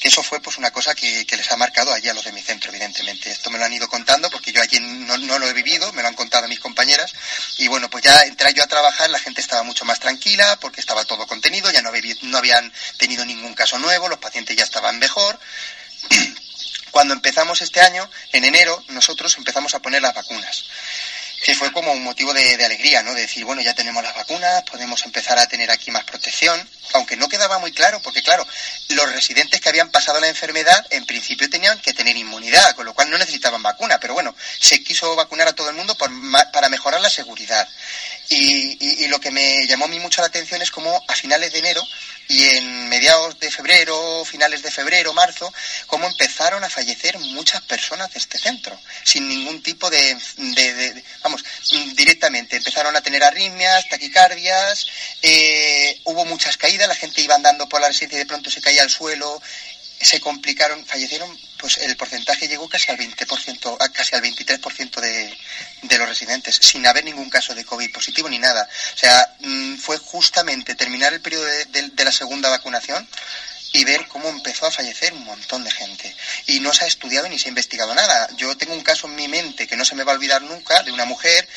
Que 0.00 0.08
eso 0.08 0.22
fue 0.22 0.40
pues 0.40 0.56
una 0.58 0.70
cosa 0.70 0.94
que, 0.94 1.26
les 1.32 1.52
ha 1.52 1.56
marcado 1.56 1.92
allí 1.92 2.08
a 2.08 2.14
los 2.14 2.24
de 2.24 2.32
mi 2.32 2.42
centro, 2.42 2.70
evidentemente. 2.70 3.30
Esto 3.30 3.50
me 3.50 3.58
lo 3.58 3.64
han 3.64 3.72
ido 3.72 3.88
contando 3.88 4.30
porque 4.30 4.52
yo 4.52 4.62
allí 4.62 4.78
no, 4.80 5.18
no 5.18 5.38
lo 5.38 5.48
he 5.48 5.52
vivido, 5.52 5.92
me 5.92 6.02
lo 6.02 6.08
han 6.08 6.14
contado 6.14 6.48
mis 6.48 6.61
compañeras. 6.62 7.12
Y 7.58 7.68
bueno, 7.68 7.90
pues 7.90 8.04
ya 8.04 8.22
entré 8.22 8.54
yo 8.54 8.62
a 8.62 8.66
trabajar, 8.66 9.10
la 9.10 9.18
gente 9.18 9.40
estaba 9.40 9.62
mucho 9.62 9.84
más 9.84 10.00
tranquila 10.00 10.58
porque 10.60 10.80
estaba 10.80 11.04
todo 11.04 11.26
contenido, 11.26 11.70
ya 11.70 11.82
no, 11.82 11.90
no 12.22 12.38
habían 12.38 12.72
tenido 12.98 13.24
ningún 13.26 13.54
caso 13.54 13.78
nuevo, 13.78 14.08
los 14.08 14.18
pacientes 14.18 14.56
ya 14.56 14.64
estaban 14.64 14.98
mejor. 14.98 15.38
Cuando 16.90 17.14
empezamos 17.14 17.62
este 17.62 17.80
año, 17.80 18.08
en 18.32 18.44
enero, 18.44 18.82
nosotros 18.88 19.36
empezamos 19.38 19.74
a 19.74 19.80
poner 19.80 20.02
las 20.02 20.14
vacunas 20.14 20.64
que 21.42 21.56
fue 21.56 21.72
como 21.72 21.92
un 21.92 22.04
motivo 22.04 22.32
de, 22.32 22.56
de, 22.56 22.64
alegría, 22.64 23.02
¿no? 23.02 23.14
De 23.14 23.22
decir, 23.22 23.44
bueno, 23.44 23.62
ya 23.62 23.74
tenemos 23.74 24.02
las 24.02 24.14
vacunas, 24.14 24.62
podemos 24.62 25.04
empezar 25.04 25.38
a 25.38 25.46
tener 25.46 25.70
aquí 25.72 25.90
más 25.90 26.04
protección, 26.04 26.68
aunque 26.94 27.16
no 27.16 27.28
quedaba 27.28 27.58
muy 27.58 27.72
claro, 27.72 28.00
porque 28.00 28.22
claro, 28.22 28.46
los 28.90 29.12
residentes 29.12 29.60
que 29.60 29.68
habían 29.68 29.90
pasado 29.90 30.20
la 30.20 30.28
enfermedad 30.28 30.86
en 30.90 31.04
principio 31.04 31.50
tenían 31.50 31.80
que 31.80 31.94
tener 31.94 32.16
inmunidad, 32.16 32.76
con 32.76 32.86
lo 32.86 32.94
cual 32.94 33.10
no 33.10 33.18
necesitaban 33.18 33.62
vacuna, 33.62 33.98
pero 33.98 34.14
bueno, 34.14 34.34
se 34.60 34.84
quiso 34.84 35.16
vacunar 35.16 35.48
a 35.48 35.52
todo 35.52 35.68
el 35.68 35.74
mundo 35.74 35.96
por, 35.96 36.10
para 36.52 36.68
mejorar 36.68 37.00
la 37.00 37.10
seguridad. 37.10 37.68
Y, 38.28 39.04
y, 39.04 39.08
lo 39.08 39.20
que 39.20 39.30
me 39.30 39.66
llamó 39.66 39.86
a 39.86 39.88
mí 39.88 39.98
mucho 39.98 40.22
la 40.22 40.28
atención 40.28 40.62
es 40.62 40.70
como 40.70 41.04
a 41.08 41.14
finales 41.14 41.52
de 41.52 41.58
enero 41.58 41.84
y 42.32 42.44
en 42.56 42.88
mediados 42.88 43.38
de 43.40 43.50
febrero, 43.50 44.24
finales 44.24 44.62
de 44.62 44.70
febrero, 44.70 45.12
marzo, 45.12 45.52
cómo 45.86 46.06
empezaron 46.06 46.64
a 46.64 46.70
fallecer 46.70 47.18
muchas 47.18 47.60
personas 47.60 48.10
de 48.10 48.20
este 48.20 48.38
centro, 48.38 48.74
sin 49.04 49.28
ningún 49.28 49.62
tipo 49.62 49.90
de, 49.90 50.16
de, 50.38 51.04
vamos, 51.22 51.44
directamente. 51.94 52.56
Empezaron 52.56 52.96
a 52.96 53.02
tener 53.02 53.22
arritmias, 53.22 53.86
taquicardias, 53.86 54.86
eh, 55.20 56.00
hubo 56.04 56.24
muchas 56.24 56.56
caídas, 56.56 56.88
la 56.88 56.94
gente 56.94 57.20
iba 57.20 57.34
andando 57.34 57.68
por 57.68 57.82
la 57.82 57.88
residencia 57.88 58.16
y 58.16 58.20
de 58.20 58.26
pronto 58.26 58.50
se 58.50 58.62
caía 58.62 58.80
al 58.80 58.88
suelo, 58.88 59.42
se 60.00 60.18
complicaron, 60.18 60.86
fallecieron, 60.86 61.38
pues 61.62 61.78
el 61.78 61.96
porcentaje 61.96 62.48
llegó 62.48 62.68
casi 62.68 62.90
al 62.90 62.98
20%, 62.98 63.92
casi 63.92 64.16
al 64.16 64.22
23% 64.22 65.00
de, 65.00 65.38
de 65.82 65.98
los 65.98 66.08
residentes, 66.08 66.56
sin 66.56 66.84
haber 66.88 67.04
ningún 67.04 67.30
caso 67.30 67.54
de 67.54 67.64
COVID 67.64 67.92
positivo 67.92 68.28
ni 68.28 68.40
nada. 68.40 68.68
O 68.94 68.98
sea, 68.98 69.36
mm, 69.38 69.76
fue 69.76 69.96
justamente 69.98 70.74
terminar 70.74 71.12
el 71.12 71.20
periodo 71.20 71.44
de, 71.44 72.04
la 72.04 72.10
segunda 72.10 72.50
vacunación 72.50 73.08
y 73.74 73.84
ver 73.84 74.08
cómo 74.08 74.28
empezó 74.28 74.66
a 74.66 74.72
fallecer 74.72 75.12
un 75.12 75.24
montón 75.24 75.62
de 75.62 75.70
gente. 75.70 76.12
Y 76.46 76.58
no 76.58 76.74
se 76.74 76.84
ha 76.84 76.88
estudiado 76.88 77.28
ni 77.28 77.38
se 77.38 77.46
ha 77.46 77.50
investigado 77.50 77.94
nada. 77.94 78.28
Yo 78.36 78.56
tengo 78.56 78.74
un 78.74 78.82
caso 78.82 79.06
en 79.06 79.14
mi 79.14 79.28
mente 79.28 79.68
que 79.68 79.76
no 79.76 79.84
se 79.84 79.94
me 79.94 80.02
va 80.02 80.10
a 80.10 80.16
olvidar 80.16 80.42
nunca, 80.42 80.82
de 80.82 80.90
una 80.90 81.04
mujer 81.04 81.48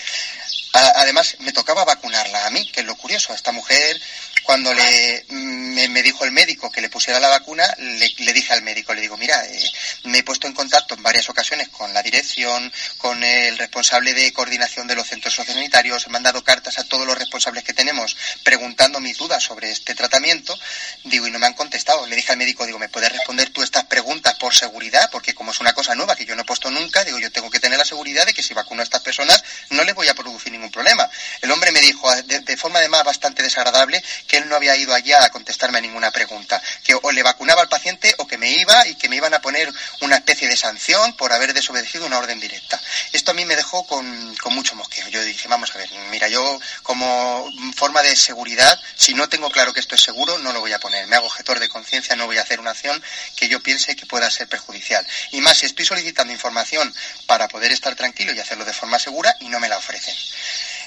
además, 0.75 1.37
me 1.39 1.53
tocaba 1.53 1.85
vacunarla 1.85 2.45
a 2.45 2.49
mí, 2.49 2.69
que 2.71 2.81
es 2.81 2.85
lo 2.85 2.95
curioso. 2.95 3.33
Esta 3.33 3.51
mujer, 3.51 3.99
cuando 4.43 4.73
le, 4.73 5.25
me, 5.29 6.03
dijo 6.03 6.25
el 6.25 6.31
médico 6.31 6.71
que 6.71 6.81
le 6.81 6.89
pusiera 6.89 7.19
la 7.19 7.29
vacuna, 7.29 7.63
le, 7.77 8.33
dije 8.33 8.53
al 8.53 8.61
médico, 8.61 8.93
le 8.93 9.01
digo, 9.01 9.17
mira, 9.17 9.43
eh, 9.45 9.71
me 10.03 10.19
he 10.19 10.23
puesto 10.23 10.47
en 10.47 10.53
contacto 10.53 10.93
en 10.93 11.03
varias 11.03 11.29
ocasiones 11.29 11.69
con 11.69 11.93
la 11.93 12.03
dirección, 12.03 12.71
con 12.97 13.23
el 13.23 13.57
responsable 13.57 14.13
de 14.13 14.31
coordinación 14.33 14.87
de 14.87 14.95
los 14.95 15.07
centros 15.07 15.33
sociosanitarios, 15.33 16.05
he 16.05 16.09
mandado 16.09 16.43
cartas 16.43 16.77
a 16.77 16.83
todos 16.83 17.07
los 17.07 17.17
responsables 17.17 17.63
que 17.63 17.73
tenemos 17.73 18.15
preguntando 18.43 18.99
mis 18.99 19.17
dudas 19.17 19.43
sobre 19.43 19.71
este 19.71 19.95
tratamiento, 19.95 20.57
digo, 21.05 21.27
y 21.27 21.31
no 21.31 21.39
me 21.39 21.47
han 21.47 21.53
contestado. 21.53 22.05
Le 22.05 22.15
dije 22.15 22.31
al 22.31 22.37
médico, 22.37 22.65
digo, 22.65 22.79
¿me 22.79 22.89
puedes 22.89 23.11
responder 23.11 23.49
tú 23.49 23.63
estas 23.63 23.85
preguntas 23.85 24.35
por 24.35 24.53
seguridad? 24.53 25.09
Porque 25.11 25.33
como 25.33 25.51
es 25.51 25.59
una 25.59 25.73
cosa 25.73 25.95
nueva 25.95 26.15
que 26.15 26.25
yo 26.25 26.35
no 26.35 26.43
he 26.43 26.45
puesto 26.45 26.69
nunca, 26.69 27.03
digo, 27.03 27.19
yo 27.19 27.31
tengo 27.31 27.49
que 27.49 27.59
tener 27.59 27.77
la 27.77 27.85
seguridad 27.85 28.25
de 28.25 28.33
que 28.33 28.43
si 28.43 28.53
vacuno 28.53 28.81
a 28.81 28.83
estas 28.83 29.01
personas 29.01 29.43
no 29.69 29.83
les 29.83 29.95
voy 29.95 30.07
a 30.07 30.13
producir 30.13 30.51
ningún 30.51 30.64
problema. 30.71 31.09
El 31.41 31.51
hombre 31.51 31.71
me 31.71 31.81
dijo 31.81 32.09
de, 32.23 32.57
forma 32.57 32.79
además 32.79 33.03
bastante 33.03 33.43
desagradable 33.43 34.03
que 34.27 34.37
él 34.37 34.49
no 34.49 34.55
había 34.55 34.75
ido 34.75 34.93
allí 34.93 35.13
a 35.13 35.29
contestarme 35.29 35.77
a 35.77 35.81
ninguna 35.81 36.11
pregunta, 36.11 36.61
que 36.83 36.95
o 36.95 37.11
le 37.11 37.23
vacunaba 37.23 37.61
al 37.61 37.69
paciente 37.69 38.13
o 38.17 38.27
que 38.27 38.37
me 38.37 38.49
iba 38.49 38.87
y 38.87 38.95
que 38.95 39.09
me 39.09 39.15
iban 39.15 39.33
a 39.33 39.41
poner 39.41 39.71
una 40.01 40.17
especie 40.17 40.47
de 40.47 40.57
sanción 40.57 41.15
por 41.17 41.33
haber 41.33 41.53
desobedecido 41.53 42.05
una 42.05 42.19
orden 42.19 42.39
directa. 42.39 42.79
Esto 43.11 43.31
a 43.31 43.33
mí 43.33 43.45
me 43.45 43.55
dejó 43.55 43.85
con, 43.85 44.35
con 44.37 44.53
mucho 44.53 44.75
mosqueo. 44.75 45.07
Yo 45.09 45.23
dije, 45.23 45.47
vamos 45.47 45.73
a 45.73 45.77
ver, 45.77 45.89
mira, 46.11 46.27
yo 46.27 46.59
como 46.83 47.49
forma 47.75 48.01
de 48.01 48.15
seguridad, 48.15 48.79
si 48.95 49.13
no 49.13 49.29
tengo 49.29 49.49
claro 49.49 49.73
que 49.73 49.79
esto 49.79 49.95
es 49.95 50.01
seguro, 50.01 50.37
no 50.39 50.53
lo 50.53 50.59
voy 50.59 50.73
a 50.73 50.79
poner. 50.79 51.07
Me 51.07 51.15
hago 51.15 51.29
gestor 51.29 51.59
de 51.59 51.69
conciencia, 51.69 52.15
no 52.15 52.25
voy 52.25 52.37
a 52.37 52.41
hacer 52.41 52.59
una 52.59 52.71
acción 52.71 53.01
que 53.35 53.47
yo 53.47 53.61
piense 53.61 53.95
que 53.95 54.05
pueda 54.05 54.29
ser 54.29 54.47
perjudicial. 54.47 55.05
Y 55.31 55.41
más, 55.41 55.57
si 55.57 55.65
estoy 55.65 55.85
solicitando 55.85 56.33
información 56.33 56.93
para 57.25 57.47
poder 57.47 57.71
estar 57.71 57.95
tranquilo 57.95 58.33
y 58.33 58.39
hacerlo 58.39 58.65
de 58.65 58.73
forma 58.73 58.99
segura 58.99 59.35
y 59.39 59.49
no 59.49 59.59
me 59.59 59.69
la 59.69 59.77
ofrecen. 59.77 60.15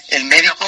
El 0.09 0.25
médico, 0.25 0.65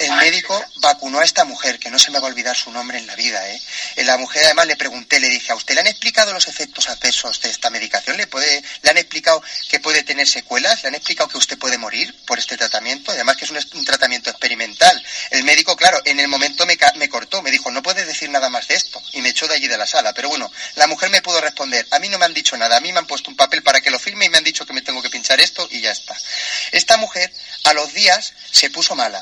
el 0.00 0.12
médico 0.12 0.64
vacunó 0.76 1.20
a 1.20 1.24
esta 1.24 1.44
mujer, 1.44 1.78
que 1.78 1.90
no 1.90 1.98
se 1.98 2.10
me 2.10 2.18
va 2.18 2.26
a 2.26 2.30
olvidar 2.30 2.56
su 2.56 2.70
nombre 2.70 2.98
en 2.98 3.06
la 3.06 3.14
vida. 3.14 3.46
¿eh? 3.50 3.60
La 3.96 4.16
mujer 4.16 4.44
además 4.44 4.66
le 4.66 4.76
pregunté, 4.76 5.20
le 5.20 5.28
dije, 5.28 5.52
¿a 5.52 5.54
usted 5.54 5.74
le 5.74 5.80
han 5.80 5.86
explicado 5.86 6.32
los 6.32 6.48
efectos 6.48 6.88
adversos 6.88 7.40
de 7.42 7.50
esta 7.50 7.68
medicación? 7.68 8.16
¿Le, 8.16 8.26
puede, 8.26 8.62
¿Le 8.82 8.90
han 8.90 8.96
explicado 8.96 9.42
que 9.68 9.78
puede 9.78 10.02
tener 10.02 10.26
secuelas? 10.26 10.82
¿Le 10.82 10.88
han 10.88 10.94
explicado 10.94 11.28
que 11.28 11.36
usted 11.36 11.58
puede 11.58 11.76
morir 11.76 12.14
por 12.24 12.38
este 12.38 12.56
tratamiento? 12.56 13.12
Además 13.12 13.36
que 13.36 13.44
es 13.44 13.50
un, 13.50 13.84
tratamiento 13.84 14.30
experimental. 14.30 15.04
El 15.30 15.44
médico, 15.44 15.76
claro, 15.76 16.00
en 16.04 16.18
el 16.18 16.28
momento 16.28 16.64
me, 16.64 16.78
me 16.96 17.08
cortó, 17.08 17.42
me 17.42 17.50
dijo, 17.50 17.70
no 17.70 17.82
puede 17.82 18.04
decir 18.06 18.30
nada 18.30 18.48
más 18.48 18.68
de 18.68 18.76
esto. 18.76 19.02
Y 19.12 19.20
me 19.20 19.28
echó 19.28 19.48
de 19.48 19.54
allí 19.54 19.68
de 19.68 19.76
la 19.76 19.86
sala. 19.86 20.14
Pero 20.14 20.30
bueno, 20.30 20.50
la 20.76 20.86
mujer 20.86 21.10
me 21.10 21.20
pudo 21.20 21.40
responder, 21.40 21.86
a 21.90 21.98
mí 21.98 22.08
no 22.08 22.18
me 22.18 22.24
han 22.24 22.34
dicho 22.34 22.56
nada, 22.56 22.76
a 22.76 22.80
mí 22.80 22.92
me 22.92 23.00
han 23.00 23.06
puesto 23.06 23.30
un 23.30 23.36
papel 23.36 23.62
para 23.62 23.80
que 23.80 23.90
lo 23.90 23.98
firme 23.98 24.24
y 24.24 24.28
me 24.30 24.38
han 24.38 24.44
dicho 24.44 24.64
que 24.64 24.72
me 24.72 24.82
tengo 24.82 25.02
que 25.02 25.10
pinchar 25.10 25.40
esto 25.40 25.68
y 25.70 25.80
ya 25.80 25.90
está. 25.90 26.16
Esta 26.72 26.96
mujer, 26.96 27.32
a 27.64 27.74
los 27.74 27.92
días, 27.92 28.32
se 28.50 28.70
puso 28.70 28.94
mala. 28.94 29.19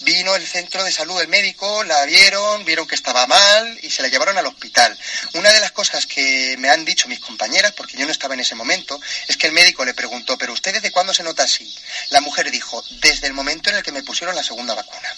Vino 0.00 0.36
el 0.36 0.46
centro 0.46 0.84
de 0.84 0.92
salud 0.92 1.20
el 1.20 1.28
médico, 1.28 1.82
la 1.84 2.04
vieron, 2.04 2.64
vieron 2.64 2.86
que 2.86 2.94
estaba 2.94 3.26
mal 3.26 3.78
y 3.82 3.90
se 3.90 4.02
la 4.02 4.08
llevaron 4.08 4.36
al 4.36 4.46
hospital. 4.46 4.96
Una 5.34 5.52
de 5.52 5.60
las 5.60 5.72
cosas 5.72 6.06
que 6.06 6.56
me 6.58 6.68
han 6.68 6.84
dicho 6.84 7.08
mis 7.08 7.20
compañeras, 7.20 7.72
porque 7.72 7.96
yo 7.96 8.04
no 8.04 8.12
estaba 8.12 8.34
en 8.34 8.40
ese 8.40 8.54
momento, 8.54 9.00
es 9.26 9.36
que 9.36 9.46
el 9.46 9.52
médico 9.52 9.84
le 9.84 9.94
preguntó, 9.94 10.36
¿pero 10.36 10.52
usted 10.52 10.74
desde 10.74 10.92
cuándo 10.92 11.14
se 11.14 11.22
nota 11.22 11.44
así? 11.44 11.74
La 12.10 12.20
mujer 12.20 12.50
dijo, 12.50 12.84
desde 13.00 13.26
el 13.26 13.32
momento 13.32 13.70
en 13.70 13.76
el 13.76 13.82
que 13.82 13.92
me 13.92 14.02
pusieron 14.02 14.36
la 14.36 14.44
segunda 14.44 14.74
vacuna. 14.74 15.14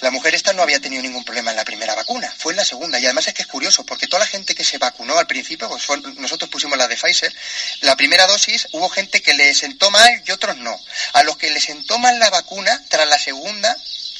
La 0.00 0.10
mujer 0.10 0.34
esta 0.34 0.52
no 0.52 0.62
había 0.62 0.80
tenido 0.80 1.02
ningún 1.02 1.24
problema 1.24 1.50
en 1.50 1.56
la 1.56 1.64
primera 1.64 1.94
vacuna, 1.94 2.32
fue 2.38 2.52
en 2.52 2.58
la 2.58 2.64
segunda. 2.64 2.98
Y 2.98 3.04
además 3.04 3.28
es 3.28 3.34
que 3.34 3.42
es 3.42 3.48
curioso, 3.48 3.84
porque 3.84 4.06
toda 4.06 4.20
la 4.20 4.26
gente 4.26 4.54
que 4.54 4.64
se 4.64 4.78
vacunó 4.78 5.18
al 5.18 5.26
principio, 5.26 5.68
pues 5.68 5.86
nosotros 6.18 6.50
pusimos 6.50 6.76
la 6.76 6.88
de 6.88 6.96
Pfizer, 6.96 7.34
la 7.80 7.96
primera 7.96 8.26
dosis 8.26 8.68
hubo 8.72 8.88
gente 8.88 9.22
que 9.22 9.34
le 9.34 9.54
sentó 9.54 9.90
mal 9.90 10.22
y 10.26 10.30
otros 10.30 10.56
no. 10.58 10.78
A 11.14 11.22
los 11.22 11.36
que 11.36 11.50
le 11.50 11.60
sentó 11.60 11.98
mal 11.98 12.18
la 12.18 12.30
vacuna, 12.30 12.82
tras 12.88 13.08
la 13.08 13.18
segunda, 13.18 13.76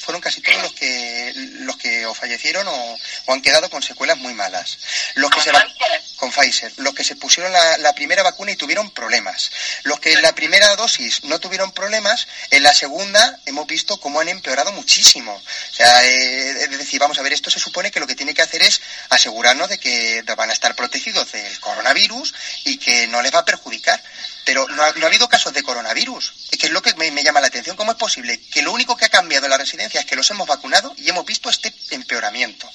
fueron 0.07 0.21
casi 0.21 0.39
todos 0.39 0.61
los 0.61 0.71
que 0.71 1.33
los 1.35 1.75
que 1.75 2.05
o 2.05 2.13
fallecieron 2.13 2.65
o, 2.65 2.97
han 3.27 3.41
quedado 3.41 3.69
con 3.69 3.83
secuelas 3.83 4.17
muy 4.17 4.33
malas. 4.33 4.77
Los 5.15 5.29
que 5.29 5.35
¿Con 5.35 5.43
se 5.43 5.51
Pfizer? 5.51 6.01
con 6.15 6.31
Pfizer, 6.31 6.73
los 6.77 6.93
que 6.93 7.03
se 7.03 7.17
pusieron 7.17 7.51
la, 7.51 7.93
primera 7.93 8.23
vacuna 8.23 8.51
y 8.51 8.55
tuvieron 8.55 8.89
problemas. 8.91 9.51
Los 9.83 9.99
que 9.99 10.13
en 10.13 10.21
la 10.21 10.33
primera 10.33 10.73
dosis 10.77 11.25
no 11.25 11.39
tuvieron 11.39 11.73
problemas, 11.73 12.25
en 12.51 12.63
la 12.63 12.73
segunda 12.73 13.37
hemos 13.45 13.67
visto 13.67 13.99
cómo 13.99 14.21
han 14.21 14.29
empeorado 14.29 14.71
muchísimo. 14.71 15.33
O 15.33 15.73
sea, 15.75 16.05
eh, 16.05 16.63
es 16.63 16.77
decir, 16.77 17.01
vamos 17.01 17.19
a 17.19 17.21
ver, 17.21 17.33
esto 17.33 17.49
se 17.49 17.59
supone 17.59 17.91
que 17.91 17.99
lo 17.99 18.07
que 18.07 18.15
tiene 18.15 18.33
que 18.33 18.41
hacer 18.41 18.61
es 18.63 18.81
asegurarnos 19.09 19.67
de 19.67 19.77
que 19.77 20.23
van 20.37 20.49
a 20.49 20.53
estar 20.53 20.73
protegidos 20.73 21.33
del 21.33 21.59
coronavirus 21.59 22.33
y 22.63 22.77
que 22.77 23.07
no 23.07 23.21
les 23.21 23.33
va 23.33 23.39
a 23.39 23.45
perjudicar. 23.45 24.01
Pero 24.45 24.65
no 24.69 24.81
ha, 24.81 24.93
no 24.93 25.03
ha 25.03 25.09
habido 25.09 25.27
casos 25.27 25.51
de 25.51 25.63
coronavirus. 25.63 26.33
Es 26.51 26.57
que 26.57 26.67
es 26.67 26.71
lo 26.71 26.81
que 26.81 26.93
me, 26.95 27.11
me 27.11 27.23
llama 27.23 27.41
la 27.41 27.47
atención. 27.47 27.75
¿Cómo 27.75 27.91
es 27.91 27.97
posible 27.97 28.39
que 28.49 28.61
lo 28.61 28.71
único 28.71 28.95
que 28.95 29.03
ha 29.03 29.09
cambiado 29.09 29.45
en 29.45 29.51
la 29.51 29.57
residencia 29.57 29.96
que 30.05 30.15
los 30.15 30.29
hemos 30.31 30.47
vacunado 30.47 30.93
y 30.97 31.09
hemos 31.09 31.25
visto 31.25 31.49
este 31.49 31.73
empeoramiento? 31.91 32.69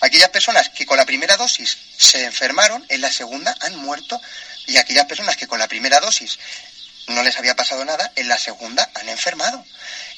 Aquellas 0.00 0.28
personas 0.30 0.68
que 0.70 0.86
con 0.86 0.96
la 0.96 1.06
primera 1.06 1.36
dosis 1.36 1.78
se 1.96 2.24
enfermaron, 2.24 2.84
en 2.88 3.00
la 3.00 3.12
segunda 3.12 3.56
han 3.60 3.76
muerto 3.76 4.20
y 4.66 4.76
aquellas 4.76 5.06
personas 5.06 5.36
que 5.36 5.46
con 5.46 5.58
la 5.58 5.68
primera 5.68 6.00
dosis 6.00 6.38
no 7.08 7.22
les 7.22 7.38
había 7.38 7.56
pasado 7.56 7.84
nada, 7.84 8.12
en 8.16 8.28
la 8.28 8.38
segunda 8.38 8.88
han 8.94 9.08
enfermado. 9.08 9.64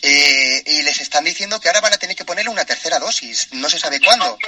Eh, 0.03 0.63
y 0.67 0.83
les 0.83 1.01
están 1.01 1.25
diciendo 1.25 1.61
que 1.61 1.69
ahora 1.69 1.81
van 1.81 1.93
a 1.93 1.99
tener 1.99 2.17
que 2.17 2.25
ponerle 2.25 2.51
una 2.51 2.65
tercera 2.65 2.99
dosis, 2.99 3.49
no 3.53 3.69
se 3.69 3.79
sabe 3.79 4.01
cuándo. 4.01 4.39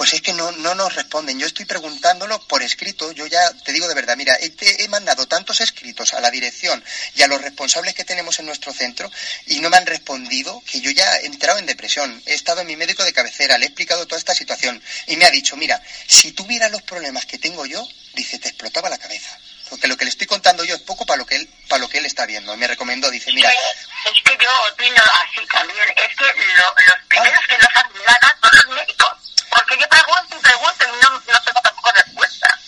Pues 0.00 0.14
es 0.14 0.22
que 0.22 0.32
no, 0.32 0.50
no 0.52 0.74
nos 0.74 0.94
responden. 0.94 1.38
Yo 1.38 1.46
estoy 1.46 1.66
preguntándolo 1.66 2.40
por 2.48 2.62
escrito. 2.62 3.12
Yo 3.12 3.26
ya 3.26 3.52
te 3.64 3.70
digo 3.70 3.86
de 3.86 3.92
verdad, 3.94 4.16
mira, 4.16 4.34
he, 4.40 4.50
he 4.82 4.88
mandado 4.88 5.28
tantos 5.28 5.60
escritos 5.60 6.14
a 6.14 6.20
la 6.20 6.30
dirección 6.30 6.82
y 7.14 7.20
a 7.20 7.26
los 7.26 7.42
responsables 7.42 7.92
que 7.94 8.06
tenemos 8.06 8.38
en 8.38 8.46
nuestro 8.46 8.72
centro 8.72 9.10
y 9.44 9.60
no 9.60 9.68
me 9.68 9.76
han 9.76 9.84
respondido 9.84 10.62
que 10.64 10.80
yo 10.80 10.90
ya 10.90 11.18
he 11.18 11.26
entrado 11.26 11.58
en 11.58 11.66
depresión. 11.66 12.22
He 12.24 12.32
estado 12.32 12.62
en 12.62 12.68
mi 12.68 12.76
médico 12.76 13.04
de 13.04 13.12
cabecera, 13.12 13.58
le 13.58 13.66
he 13.66 13.68
explicado 13.68 14.06
toda 14.06 14.18
esta 14.18 14.34
situación 14.34 14.82
y 15.06 15.18
me 15.18 15.26
ha 15.26 15.30
dicho, 15.30 15.54
mira, 15.58 15.82
si 16.06 16.32
tú 16.32 16.46
vieras 16.46 16.72
los 16.72 16.80
problemas 16.80 17.26
que 17.26 17.38
tengo 17.38 17.66
yo, 17.66 17.86
dice, 18.14 18.38
te 18.38 18.48
explotaba 18.48 18.88
la 18.88 18.96
cabeza. 18.96 19.38
Porque 19.70 19.86
lo 19.88 19.96
que 19.96 20.04
le 20.04 20.10
estoy 20.10 20.26
contando 20.26 20.64
yo 20.64 20.74
es 20.74 20.82
poco 20.82 21.06
para 21.06 21.16
lo 21.18 21.24
que 21.26 21.36
él, 21.36 21.48
para 21.68 21.80
lo 21.80 21.88
que 21.88 21.98
él 21.98 22.06
está 22.06 22.26
viendo. 22.26 22.52
Y 22.52 22.56
me 22.58 22.66
recomendó, 22.66 23.10
dice, 23.10 23.32
mira, 23.32 23.50
Es 23.50 24.22
que 24.24 24.36
yo 24.44 24.50
opino 24.72 25.02
así 25.02 25.46
también. 25.46 25.88
Es 25.96 26.16
que 26.16 26.24
lo- 26.24 26.74
los 26.86 27.06
primeros 27.08 27.46
que 27.48 27.56
no 27.58 27.68
saben 27.72 28.02
nada 28.06 28.38
son 28.42 28.50
los 28.56 28.76
médicos. 28.76 29.12
Porque 29.48 29.76
yo 29.80 29.88
pregunto 29.88 30.36
y 30.36 30.40
pregunto 30.42 30.84
y 30.84 31.02
no, 31.02 31.10
no 31.32 31.42
tengo 31.42 31.60
tampoco 31.62 31.92
respuesta. 31.92 32.58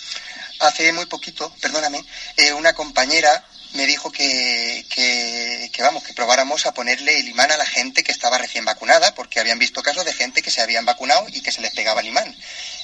hace 0.60 0.92
muy 0.92 1.06
poquito, 1.06 1.52
perdóname, 1.60 2.04
eh, 2.36 2.52
una 2.52 2.72
compañera 2.72 3.44
me 3.72 3.86
dijo 3.86 4.12
que, 4.12 4.84
que, 4.90 5.70
que, 5.72 5.82
vamos, 5.82 6.04
que 6.04 6.12
probáramos 6.12 6.66
a 6.66 6.74
ponerle 6.74 7.18
el 7.18 7.28
imán 7.28 7.50
a 7.50 7.56
la 7.56 7.64
gente 7.66 8.04
que 8.04 8.12
estaba 8.12 8.36
recién 8.38 8.64
vacunada, 8.66 9.14
porque 9.14 9.40
habían 9.40 9.58
visto 9.58 9.82
casos 9.82 10.04
de 10.04 10.12
gente 10.12 10.42
que 10.42 10.50
se 10.50 10.60
habían 10.60 10.84
vacunado 10.84 11.24
y 11.28 11.40
que 11.40 11.50
se 11.50 11.62
les 11.62 11.72
pegaba 11.74 12.00
el 12.02 12.08
imán. 12.08 12.36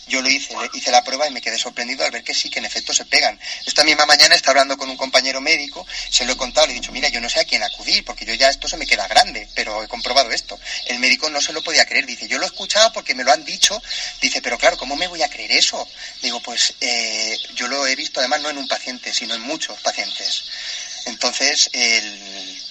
Yo 0.09 0.23
lo 0.23 0.29
hice, 0.29 0.55
hice 0.73 0.90
la 0.90 1.05
prueba 1.05 1.29
y 1.29 1.31
me 1.31 1.40
quedé 1.40 1.59
sorprendido 1.59 2.05
al 2.05 2.11
ver 2.11 2.25
que 2.25 2.35
sí, 2.35 2.51
que 2.51 2.59
en 2.59 2.64
efecto 2.64 2.92
se 2.92 3.05
pegan. 3.05 3.38
Esta 3.66 3.85
misma 3.85 4.07
mañana 4.07 4.35
está 4.35 4.51
hablando 4.51 4.77
con 4.77 4.88
un 4.88 4.97
compañero 4.97 5.40
médico, 5.40 5.87
se 6.11 6.25
lo 6.25 6.33
he 6.33 6.37
contado, 6.37 6.66
le 6.66 6.73
he 6.73 6.77
dicho, 6.77 6.92
mira, 6.92 7.09
yo 7.09 7.21
no 7.21 7.29
sé 7.29 7.40
a 7.40 7.44
quién 7.44 7.62
acudir, 7.62 8.05
porque 8.05 8.25
yo 8.25 8.35
ya 8.35 8.49
esto 8.49 8.68
se 8.68 8.77
me 8.77 8.87
queda 8.87 9.07
grande, 9.07 9.49
pero 9.55 9.83
he 9.83 9.88
comprobado 9.88 10.31
esto. 10.31 10.59
El 10.87 10.99
médico 10.99 11.31
no 11.31 11.40
se 11.40 11.53
lo 11.53 11.62
podía 11.62 11.85
creer, 11.85 12.07
dice, 12.07 12.27
yo 12.29 12.38
lo 12.38 12.44
he 12.44 12.49
escuchado 12.49 12.92
porque 12.92 13.14
me 13.14 13.25
lo 13.25 13.33
han 13.33 13.44
dicho, 13.44 13.81
dice, 14.21 14.40
pero 14.42 14.59
claro, 14.59 14.77
¿cómo 14.77 14.97
me 14.97 15.09
voy 15.09 15.23
a 15.23 15.29
creer 15.29 15.53
eso? 15.53 15.87
Digo, 16.23 16.40
pues 16.40 16.75
eh, 16.81 17.37
yo 17.55 17.68
lo 17.68 17.87
he 17.87 17.94
visto 17.97 18.21
además 18.21 18.40
no 18.40 18.51
en 18.51 18.59
un 18.59 18.68
paciente, 18.68 19.12
sino 19.12 19.35
en 19.35 19.42
muchos 19.42 19.79
pacientes. 19.81 20.44
Entonces, 21.07 21.71
el, 21.73 22.62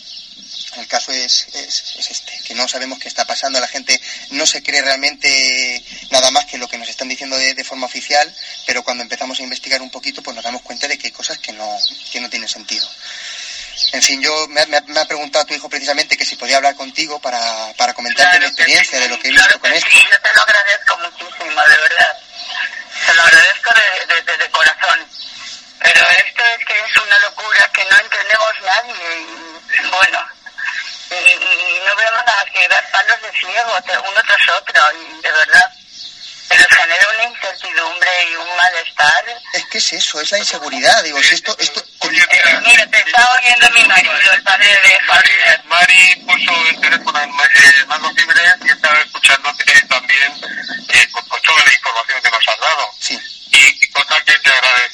el 0.78 0.88
caso 0.88 1.12
es, 1.12 1.48
es, 1.54 1.96
es 1.98 2.12
este, 2.12 2.40
que 2.46 2.54
no 2.56 2.68
sabemos 2.68 3.00
qué 3.00 3.08
está 3.08 3.26
pasando, 3.26 3.60
la 3.60 3.68
gente 3.68 4.00
no 4.32 4.46
se 4.46 4.62
cree 4.64 4.82
realmente 4.82 5.84
nada 6.12 6.32
más 6.32 6.46
que 6.46 6.58
lo 6.58 6.68
que 6.68 6.78
nos 6.78 6.90
están 6.90 7.08
diciendo 7.10 7.38
de, 7.38 7.54
de 7.54 7.64
forma 7.64 7.86
oficial, 7.88 8.34
pero 8.66 8.84
cuando 8.84 9.04
empezamos 9.04 9.40
a 9.40 9.44
investigar 9.44 9.82
un 9.82 9.90
poquito, 9.90 10.22
pues 10.24 10.36
nos 10.36 10.44
damos 10.44 10.62
cuenta 10.62 10.88
de 10.88 10.98
que 10.98 11.08
hay 11.08 11.12
cosas 11.14 11.38
que 11.40 11.52
no, 11.54 11.78
que 12.12 12.20
no 12.22 12.30
tienen 12.30 12.50
sentido. 12.50 12.88
En 13.94 14.02
fin, 14.02 14.22
yo 14.22 14.48
me, 14.50 14.62
ha- 14.62 14.66
me 14.66 14.78
ha- 14.78 14.82
me 14.88 15.00
ha 15.00 15.06
preguntado 15.06 15.46
tu 15.46 15.54
hijo 15.54 15.70
precisamente 15.70 16.18
que 16.18 16.26
si 16.26 16.36
podía 16.36 16.58
hablar 16.58 16.76
contigo 16.76 17.20
para, 17.20 17.40
para 17.78 17.94
comentarte 17.94 18.38
mi 18.38 18.40
Claro 18.40 18.56
que 18.56 18.62
experiencia 18.64 18.98
sí, 18.98 19.04
de 19.04 19.10
lo 19.10 19.20
que 19.20 19.28
he 19.30 19.32
claro 19.32 19.48
visto 19.48 19.60
con 19.60 19.72
esto. 19.74 19.90
sí, 19.92 20.00
yo 20.12 20.20
te 20.22 20.30
lo 20.36 20.42
agradezco 20.42 20.98
muchísimo, 20.98 21.62
de 21.62 21.78
verdad. 21.78 22.18
Te 23.06 23.14
lo 23.16 23.22
agradezco 23.22 23.70
de, 23.76 24.16
de, 24.16 24.22
de- 24.32 24.38
de 24.38 24.50
corazón. 24.52 25.08
Pero 25.80 26.02
esto 26.10 26.44
es 26.58 26.66
que 26.66 26.74
es 26.74 26.98
una 27.06 27.20
locura 27.20 27.70
que 27.72 27.86
no 27.86 27.98
entendemos 28.00 28.54
nadie. 28.66 29.28
Y, 29.78 29.88
bueno, 29.90 30.20
y, 31.12 31.16
y 31.16 31.80
no 31.86 31.96
vemos 31.96 32.24
nada 32.26 32.46
que 32.52 32.68
dar 32.68 32.92
palos 32.92 33.17
de 33.28 33.40
ciego 33.40 33.72
uno 34.10 34.22
tras 34.26 34.58
otro. 34.58 34.82
Y 34.94 35.22
de 35.22 35.32
verdad, 35.32 35.72
pero 36.50 36.64
genera 36.70 37.08
una 37.14 37.24
incertidumbre 37.26 38.10
y 38.32 38.36
un 38.36 38.56
malestar. 38.56 39.26
Es 39.54 39.66
que 39.66 39.78
es 39.78 39.94
eso, 39.94 40.22
es 40.22 40.32
la 40.32 40.38
inseguridad. 40.40 41.04
Digo, 41.04 41.22
si 41.22 41.36
esto, 41.36 41.56
esto, 41.60 41.84
Oye, 42.00 42.22
mira, 42.66 42.88
te 42.88 42.98
está 43.00 43.28
oyendo 43.40 43.70
mi 43.72 43.84
marido, 43.86 44.14
el 44.34 44.44
padre 44.44 44.68
de 44.68 45.00
Mari. 45.08 45.32
Mari 45.66 46.16
puso 46.26 46.68
el 46.70 46.80
teléfono 46.80 47.20
en 47.20 47.30
eh, 47.30 47.86
manos 47.88 48.14
libres 48.16 48.54
y 48.64 48.70
estaba 48.70 49.00
escuchándote 49.00 49.82
también 49.90 50.34
eh, 50.90 51.08
con, 51.12 51.28
con 51.28 51.42
toda 51.42 51.66
la 51.66 51.74
información 51.74 52.22
que 52.22 52.32
nos 52.32 52.48
has 52.48 52.60
dado. 52.60 52.92
sí, 53.00 53.20
Y 53.52 53.92
cosa 53.92 54.22
que 54.24 54.40
te 54.40 54.50
agradecemos 54.50 54.87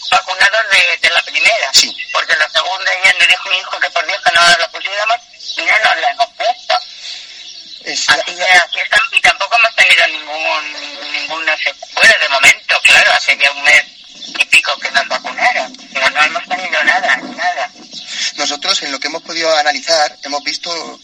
vacunados 0.10 0.72
de, 0.72 1.08
de 1.08 1.13
la 1.13 1.22
primera. 1.24 1.74
Sí. 1.74 1.96
Porque 2.12 2.36
la 2.36 2.50
segunda 2.50 2.91
ella 2.94 3.13
me 3.20 3.28
dijo 3.28 3.50
mi 3.50 3.58
hijo 3.58 3.80
que 3.80 3.89
por 3.89 4.06
Dios 4.06 4.22
que 4.24 4.32
no 4.32 4.41
la 4.48 4.72
pusiéramos 4.72 5.17
y 5.58 5.62
no 5.62 5.72
nos 5.72 6.02
la 6.02 6.12
hemos 6.12 6.30
puesto. 6.36 6.74
así, 7.86 8.36
que, 8.36 8.44
así 8.44 8.80
estamos, 8.80 9.10
y 9.13 9.22
tampoco 9.22 9.58
hemos 9.58 9.76
tenido 9.76 10.08
ningún, 10.08 11.12
ninguna 11.12 11.58
secuela 11.58 12.17
de 12.20 12.30
momento, 12.30 12.80
claro, 12.84 13.12
hace 13.13 13.38
ya 13.38 13.52
un 13.52 13.63
mes 13.63 13.84
y 14.39 14.46
pico 14.46 14.78
que 14.80 14.91
nos 14.91 15.08
vacunaron, 15.08 15.74
pero 15.94 16.10
no 16.10 16.24
hemos 16.24 16.48
tenido 16.48 16.84
nada, 16.84 17.17
nada. 17.17 17.72
Nosotros 18.36 18.82
en 18.84 18.91
lo 18.91 19.00
que 19.00 19.08
hemos 19.08 19.22
podido 19.24 19.56
analizar 19.58 20.17
hemos 20.24 20.44
visto, 20.44 21.00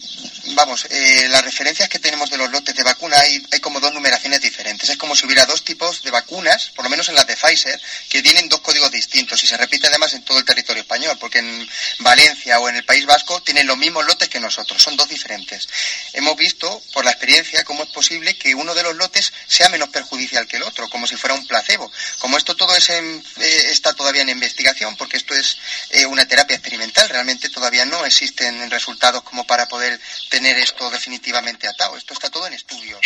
vamos, 0.54 0.86
eh, 0.90 1.26
las 1.28 1.44
referencias 1.44 1.88
que 1.88 1.98
tenemos 1.98 2.30
de 2.30 2.36
los 2.36 2.50
lotes 2.50 2.74
de 2.74 2.82
vacuna 2.82 3.18
hay, 3.18 3.44
hay 3.50 3.60
como 3.60 3.80
dos 3.80 3.92
numeraciones 3.92 4.40
diferentes. 4.40 4.88
Es 4.88 4.96
como 4.96 5.16
si 5.16 5.26
hubiera 5.26 5.46
dos 5.46 5.64
tipos 5.64 6.02
de 6.02 6.10
vacunas, 6.10 6.70
por 6.74 6.84
lo 6.84 6.90
menos 6.90 7.08
en 7.08 7.14
las 7.14 7.26
de 7.26 7.36
Pfizer, 7.36 7.80
que 8.08 8.22
tienen 8.22 8.48
dos 8.48 8.60
códigos 8.60 8.90
distintos 8.90 9.42
y 9.42 9.46
se 9.46 9.56
repite 9.56 9.86
además 9.86 10.14
en 10.14 10.24
todo 10.24 10.38
el 10.38 10.44
territorio 10.44 10.82
español, 10.82 11.16
porque 11.18 11.38
en 11.38 11.68
Valencia 12.00 12.58
o 12.60 12.68
en 12.68 12.76
el 12.76 12.84
País 12.84 13.06
Vasco 13.06 13.42
tienen 13.42 13.66
los 13.66 13.76
mismos 13.76 14.06
lotes 14.06 14.28
que 14.28 14.40
nosotros, 14.40 14.82
son 14.82 14.96
dos 14.96 15.08
diferentes. 15.08 15.68
Hemos 16.12 16.36
visto 16.36 16.82
por 16.92 17.04
la 17.04 17.10
experiencia 17.10 17.64
cómo 17.64 17.84
es 17.84 17.90
posible 17.90 18.36
que 18.36 18.54
uno 18.54 18.74
de 18.74 18.82
los 18.82 18.96
lotes 18.96 19.32
sea 19.46 19.68
menos 19.68 19.88
perjudicial 19.88 20.46
que 20.46 20.56
el 20.56 20.62
otro, 20.62 20.88
como 20.88 21.06
si 21.06 21.16
fuera 21.16 21.34
un 21.34 21.46
placebo. 21.46 21.90
Como 22.18 22.36
esto 22.36 22.56
todo 22.56 22.74
es 22.76 22.90
en, 22.90 23.24
eh, 23.40 23.66
está 23.70 23.94
todavía 23.94 24.22
en 24.22 24.28
investigación, 24.28 24.96
porque 24.96 25.16
esto 25.16 25.34
es 25.34 25.58
eh, 25.90 26.06
una 26.06 26.26
terapia 26.26 26.56
experimental, 26.56 27.08
realmente 27.08 27.48
todavía 27.48 27.84
no 27.84 28.04
existen 28.04 28.70
resultados 28.70 29.22
como 29.22 29.46
para 29.46 29.68
poder 29.68 30.00
tener 30.28 30.37
esto 30.46 30.90
definitivamente 30.90 31.68
atado. 31.68 31.96
Esto 31.96 32.14
está 32.14 32.30
todo 32.30 32.46
en 32.46 32.54
estudio. 32.54 32.98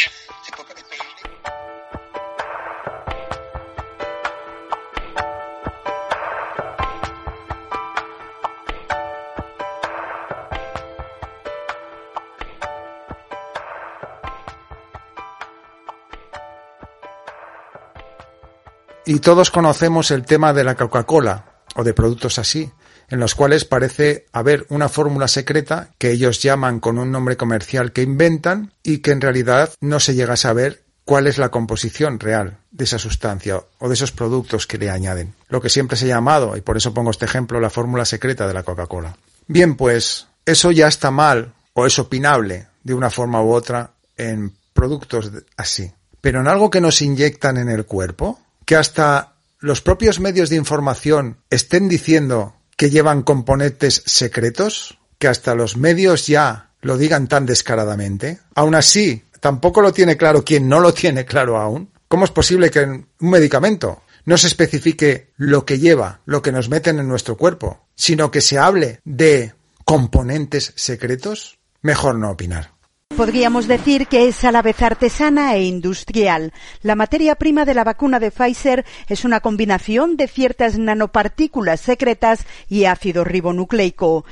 Y 19.05 19.19
todos 19.19 19.51
conocemos 19.51 20.11
el 20.11 20.25
tema 20.25 20.53
de 20.53 20.65
la 20.65 20.75
Coca-Cola 20.75 21.45
o 21.75 21.83
de 21.83 21.93
productos 21.93 22.39
así, 22.39 22.71
en 23.09 23.21
los 23.21 23.35
cuales 23.35 23.65
parece 23.65 24.27
haber 24.33 24.67
una 24.69 24.89
fórmula 24.89 25.29
secreta 25.29 25.91
que 25.99 26.11
ellos 26.11 26.43
llaman 26.43 26.81
con 26.81 26.99
un 26.99 27.11
nombre 27.11 27.37
comercial 27.37 27.93
que 27.93 28.03
inventan 28.03 28.73
y 28.83 28.99
que 28.99 29.11
en 29.13 29.21
realidad 29.21 29.73
no 29.81 30.01
se 30.01 30.15
llega 30.15 30.35
a 30.35 30.39
saber 30.39 30.83
cuál 31.05 31.27
es 31.27 31.39
la 31.39 31.51
composición 31.51 32.21
real 32.21 32.59
de 32.71 32.85
esa 32.85 32.99
sustancia 32.99 33.61
o 33.79 33.89
de 33.89 33.95
esos 33.95 34.13
productos 34.13 34.67
que 34.67 34.79
le 34.79 34.91
añaden. 34.91 35.35
Lo 35.49 35.61
que 35.61 35.69
siempre 35.69 35.97
se 35.97 36.07
ha 36.07 36.17
llamado, 36.17 36.57
y 36.57 36.61
por 36.61 36.77
eso 36.77 36.95
pongo 36.95 37.11
este 37.11 37.25
ejemplo, 37.25 37.61
la 37.61 37.71
fórmula 37.71 38.05
secreta 38.05 38.47
de 38.47 38.55
la 38.55 38.63
Coca-Cola. 38.63 39.17
Bien, 39.47 39.77
pues 39.77 40.27
eso 40.47 40.71
ya 40.71 40.89
está 40.89 41.11
mal 41.11 41.53
o 41.75 41.87
es 41.87 41.99
opinable 41.99 42.67
de 42.83 42.95
una 42.95 43.11
forma 43.11 43.43
u 43.43 43.53
otra 43.53 43.91
en 44.17 44.53
productos 44.73 45.31
así. 45.57 45.93
Pero 46.21 46.41
en 46.41 46.49
algo 46.49 46.71
que 46.71 46.81
nos 46.81 47.03
inyectan 47.03 47.57
en 47.57 47.69
el 47.69 47.85
cuerpo, 47.85 48.41
que 48.65 48.77
hasta 48.77 49.35
los 49.59 49.81
propios 49.81 50.21
medios 50.21 50.51
de 50.51 50.57
información 50.57 51.37
estén 51.51 51.89
diciendo 51.89 52.55
que 52.77 52.91
llevan 52.91 53.23
componentes 53.23 54.03
secretos, 54.07 54.99
que 55.19 55.29
hasta 55.29 55.55
los 55.55 55.77
medios 55.77 56.27
ya 56.27 56.71
lo 56.81 56.99
digan 56.99 57.29
tan 57.29 57.47
descaradamente. 57.47 58.41
Aún 58.55 58.75
así, 58.75 59.25
tampoco 59.41 59.81
lo 59.81 59.93
tiene 59.93 60.17
claro 60.17 60.45
quien 60.45 60.69
no 60.69 60.81
lo 60.81 60.93
tiene 60.93 61.25
claro 61.25 61.59
aún. 61.59 61.91
¿Cómo 62.09 62.25
es 62.25 62.31
posible 62.31 62.71
que 62.71 62.81
un 62.81 63.07
medicamento 63.21 64.03
no 64.25 64.37
se 64.37 64.49
especifique 64.49 65.33
lo 65.37 65.65
que 65.65 65.79
lleva, 65.79 66.21
lo 66.27 66.43
que 66.43 66.53
nos 66.53 66.69
meten 66.69 66.99
en 66.99 67.09
nuestro 67.09 67.37
cuerpo, 67.37 67.87
sino 67.95 68.31
que 68.31 68.41
se 68.41 68.59
hable 68.59 69.01
de 69.05 69.55
componentes 69.85 70.73
secretos? 70.77 71.59
Mejor 71.81 72.17
no 72.17 72.31
opinar. 72.31 72.72
Podríamos 73.17 73.69
decir 73.69 74.07
que 74.07 74.27
es 74.27 74.43
a 74.43 74.51
la 74.53 74.63
vez 74.63 74.81
artesana 74.83 75.55
e 75.55 75.65
industrial. 75.65 76.53
La 76.83 76.97
materia 76.97 77.35
prima 77.35 77.65
de 77.65 77.75
la 77.75 77.85
vacuna 77.85 78.19
de 78.19 78.31
Pfizer 78.31 78.85
es 79.07 79.25
una 79.25 79.41
combinación 79.41 80.17
de 80.17 80.29
ciertas 80.29 80.79
nanopartículas 80.79 81.81
secretas 81.81 82.47
y 82.69 82.87
ácido 82.87 83.23
ribonucleico. 83.25 84.25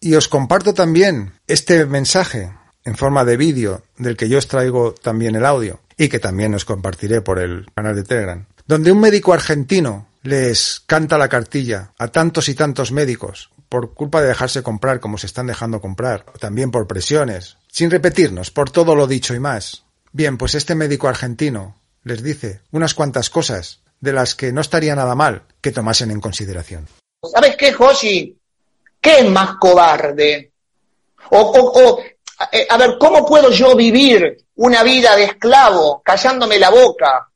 Y 0.00 0.14
os 0.14 0.28
comparto 0.28 0.74
también 0.74 1.32
este 1.46 1.86
mensaje 1.86 2.52
en 2.84 2.96
forma 2.96 3.24
de 3.24 3.36
vídeo 3.36 3.82
del 3.96 4.16
que 4.16 4.28
yo 4.28 4.38
os 4.38 4.46
traigo 4.46 4.94
también 4.94 5.34
el 5.34 5.44
audio 5.44 5.80
y 5.96 6.08
que 6.08 6.20
también 6.20 6.54
os 6.54 6.64
compartiré 6.64 7.22
por 7.22 7.38
el 7.38 7.66
canal 7.74 7.96
de 7.96 8.04
Telegram, 8.04 8.46
donde 8.66 8.92
un 8.92 9.00
médico 9.00 9.32
argentino 9.32 10.06
les 10.22 10.82
canta 10.86 11.18
la 11.18 11.28
cartilla 11.28 11.92
a 11.98 12.08
tantos 12.08 12.48
y 12.48 12.54
tantos 12.54 12.92
médicos 12.92 13.50
por 13.68 13.94
culpa 13.94 14.22
de 14.22 14.28
dejarse 14.28 14.62
comprar 14.62 15.00
como 15.00 15.18
se 15.18 15.26
están 15.26 15.46
dejando 15.46 15.80
comprar, 15.80 16.24
también 16.40 16.70
por 16.70 16.86
presiones, 16.86 17.57
sin 17.70 17.90
repetirnos, 17.90 18.50
por 18.50 18.70
todo 18.70 18.94
lo 18.94 19.06
dicho 19.06 19.34
y 19.34 19.40
más. 19.40 19.84
Bien, 20.12 20.38
pues 20.38 20.54
este 20.54 20.74
médico 20.74 21.08
argentino 21.08 21.76
les 22.04 22.22
dice 22.22 22.60
unas 22.72 22.94
cuantas 22.94 23.30
cosas 23.30 23.80
de 24.00 24.12
las 24.12 24.34
que 24.34 24.52
no 24.52 24.60
estaría 24.60 24.94
nada 24.94 25.14
mal 25.14 25.42
que 25.60 25.72
tomasen 25.72 26.10
en 26.10 26.20
consideración. 26.20 26.86
¿Sabes 27.32 27.56
qué, 27.56 27.72
Joshi? 27.72 28.36
¿Qué 29.00 29.18
es 29.20 29.28
más 29.30 29.56
cobarde? 29.60 30.52
O, 31.30 31.38
o- 31.40 31.82
o, 31.96 32.00
eh, 32.52 32.66
a 32.70 32.76
ver, 32.78 32.96
¿cómo 32.98 33.26
puedo 33.26 33.50
yo 33.50 33.74
vivir 33.76 34.44
una 34.56 34.82
vida 34.82 35.14
de 35.16 35.24
esclavo 35.24 36.00
callándome 36.04 36.58
la 36.58 36.70
boca? 36.70 37.28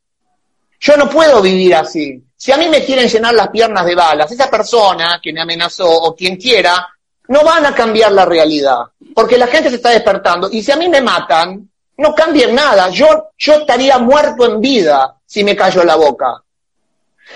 Yo 0.81 0.97
no 0.97 1.09
puedo 1.11 1.43
vivir 1.43 1.75
así. 1.75 2.23
Si 2.37 2.51
a 2.53 2.57
mí 2.57 2.69
me 2.69 2.85
quieren 2.85 3.09
llenar 3.09 3.35
las 3.35 3.49
piernas 3.49 3.85
de 3.87 3.95
balas, 3.95 4.31
esa 4.33 4.51
persona 4.51 5.21
que 5.23 5.33
me 5.33 5.41
amenazó 5.43 5.89
o 5.89 6.15
quien 6.17 6.37
quiera, 6.37 6.89
no 7.33 7.43
van 7.45 7.65
a 7.65 7.75
cambiar 7.75 8.13
la 8.13 8.27
realidad, 8.27 8.81
porque 9.15 9.39
la 9.39 9.47
gente 9.47 9.71
se 9.71 9.77
está 9.77 9.89
despertando. 9.89 10.51
Y 10.53 10.63
si 10.63 10.71
a 10.71 10.77
mí 10.77 10.87
me 10.91 11.01
matan, 11.01 11.67
no 11.97 12.15
cambien 12.15 12.55
nada. 12.55 12.91
Yo, 12.91 13.31
yo 13.39 13.55
estaría 13.55 13.97
muerto 13.97 14.45
en 14.45 14.61
vida 14.61 15.17
si 15.25 15.43
me 15.43 15.57
callo 15.57 15.83
la 15.83 15.97
boca, 15.97 16.43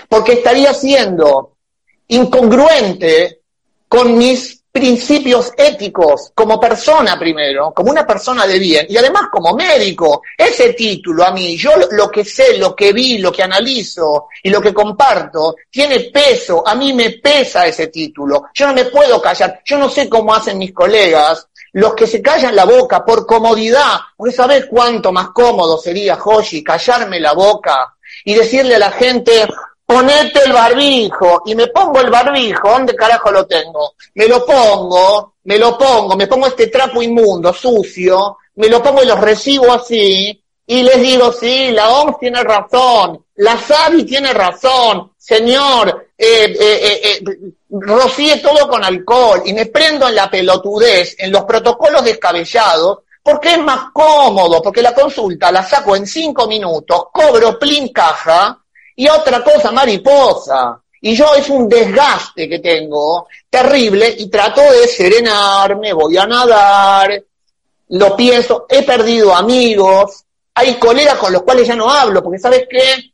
porque 0.07 0.33
estaría 0.33 0.71
siendo 0.75 1.53
incongruente 2.09 3.41
con 3.87 4.15
mis 4.15 4.56
principios 4.77 5.51
éticos 5.57 6.31
como 6.35 6.59
persona 6.59 7.17
primero, 7.17 7.71
como 7.73 7.89
una 7.91 8.05
persona 8.05 8.45
de 8.45 8.59
bien 8.59 8.85
y 8.89 8.95
además 8.97 9.23
como 9.31 9.53
médico. 9.55 10.21
Ese 10.37 10.73
título 10.73 11.25
a 11.25 11.31
mí, 11.31 11.57
yo 11.57 11.71
lo- 11.91 12.09
que 12.11 12.23
sé, 12.23 12.57
lo 12.57 12.75
que 12.75 12.93
vi, 12.93 13.17
lo 13.17 13.31
que 13.31 13.41
analizo 13.43 14.27
y 14.43 14.49
lo 14.49 14.61
que 14.61 14.73
comparto, 14.73 15.55
tiene 15.69 15.99
peso, 16.11 16.63
a 16.67 16.75
mí 16.75 16.93
me 16.93 17.09
pesa 17.11 17.65
ese 17.65 17.87
título. 17.87 18.45
Yo 18.53 18.67
no 18.67 18.73
me 18.73 18.85
puedo 18.85 19.21
callar, 19.21 19.61
yo 19.65 19.77
no 19.77 19.89
sé 19.89 20.07
cómo 20.07 20.33
hacen 20.33 20.57
mis 20.57 20.73
colegas, 20.73 21.47
los 21.73 21.93
que 21.95 22.05
se 22.07 22.21
callan 22.21 22.55
la 22.55 22.65
boca 22.65 23.03
por 23.03 23.25
comodidad, 23.25 23.97
porque 24.15 24.33
sabés 24.33 24.65
cuánto 24.69 25.11
más 25.11 25.29
cómodo 25.29 25.77
sería, 25.77 26.15
Joshi, 26.15 26.63
callarme 26.63 27.19
la 27.19 27.33
boca 27.33 27.95
y 28.23 28.35
decirle 28.35 28.75
a 28.75 28.79
la 28.79 28.91
gente, 28.91 29.47
ponete 29.87 30.41
el 30.45 30.51
barbijo, 30.51 31.43
y 31.45 31.55
me 31.55 31.67
pongo 31.67 32.01
el 32.01 32.09
barbijo, 32.09 32.69
¿dónde 32.69 32.93
carajo 32.93 33.31
lo 33.31 33.47
tengo? 33.47 33.93
Me 34.15 34.27
lo 34.27 34.45
pongo, 34.45 35.35
me 35.45 35.57
lo 35.57 35.77
pongo, 35.77 36.17
me 36.17 36.27
pongo 36.27 36.47
este 36.47 36.67
trapo 36.67 37.01
inmundo, 37.01 37.53
sucio, 37.53 38.37
me 38.55 38.67
lo 38.67 38.83
pongo 38.83 39.01
y 39.01 39.05
los 39.05 39.17
recibo 39.17 39.71
así, 39.71 40.43
y 40.65 40.83
les 40.83 41.01
digo, 41.01 41.31
sí, 41.31 41.71
la 41.71 41.89
OMS 41.89 42.19
tiene 42.19 42.43
razón, 42.43 43.23
la 43.35 43.57
SABI 43.57 44.03
tiene 44.03 44.33
razón, 44.33 45.13
señor, 45.17 46.09
eh, 46.17 46.53
eh, 46.59 46.59
eh, 46.59 47.01
eh, 47.03 47.21
rocíe 47.69 48.39
todo 48.39 48.67
con 48.67 48.83
alcohol, 48.83 49.43
y 49.45 49.53
me 49.53 49.67
prendo 49.67 50.09
en 50.09 50.15
la 50.15 50.29
pelotudez, 50.29 51.15
en 51.17 51.31
los 51.31 51.45
protocolos 51.45 52.03
descabellados, 52.03 52.99
porque 53.23 53.53
es 53.53 53.59
más 53.59 53.91
cómodo, 53.93 54.61
porque 54.61 54.81
la 54.81 54.93
consulta 54.93 55.49
la 55.49 55.63
saco 55.63 55.95
en 55.95 56.05
cinco 56.05 56.45
minutos, 56.45 57.05
cobro 57.13 57.57
plin 57.57 57.93
caja, 57.93 58.61
y 58.97 59.07
otra 59.07 59.43
cosa, 59.43 59.71
mariposa. 59.71 60.81
Y 61.01 61.15
yo 61.15 61.33
es 61.35 61.49
un 61.49 61.69
desgaste 61.69 62.49
que 62.49 62.59
tengo 62.59 63.27
terrible 63.49 64.13
y 64.17 64.27
trato 64.29 64.61
de 64.61 64.87
serenarme, 64.87 65.93
voy 65.93 66.17
a 66.17 66.25
nadar, 66.25 67.23
lo 67.89 68.15
pienso, 68.15 68.65
he 68.67 68.81
perdido 68.83 69.33
amigos, 69.33 70.23
hay 70.55 70.75
colegas 70.75 71.15
con 71.15 71.31
los 71.31 71.43
cuales 71.43 71.67
ya 71.67 71.75
no 71.75 71.89
hablo, 71.89 72.23
porque 72.23 72.39
sabes 72.39 72.65
qué, 72.67 73.13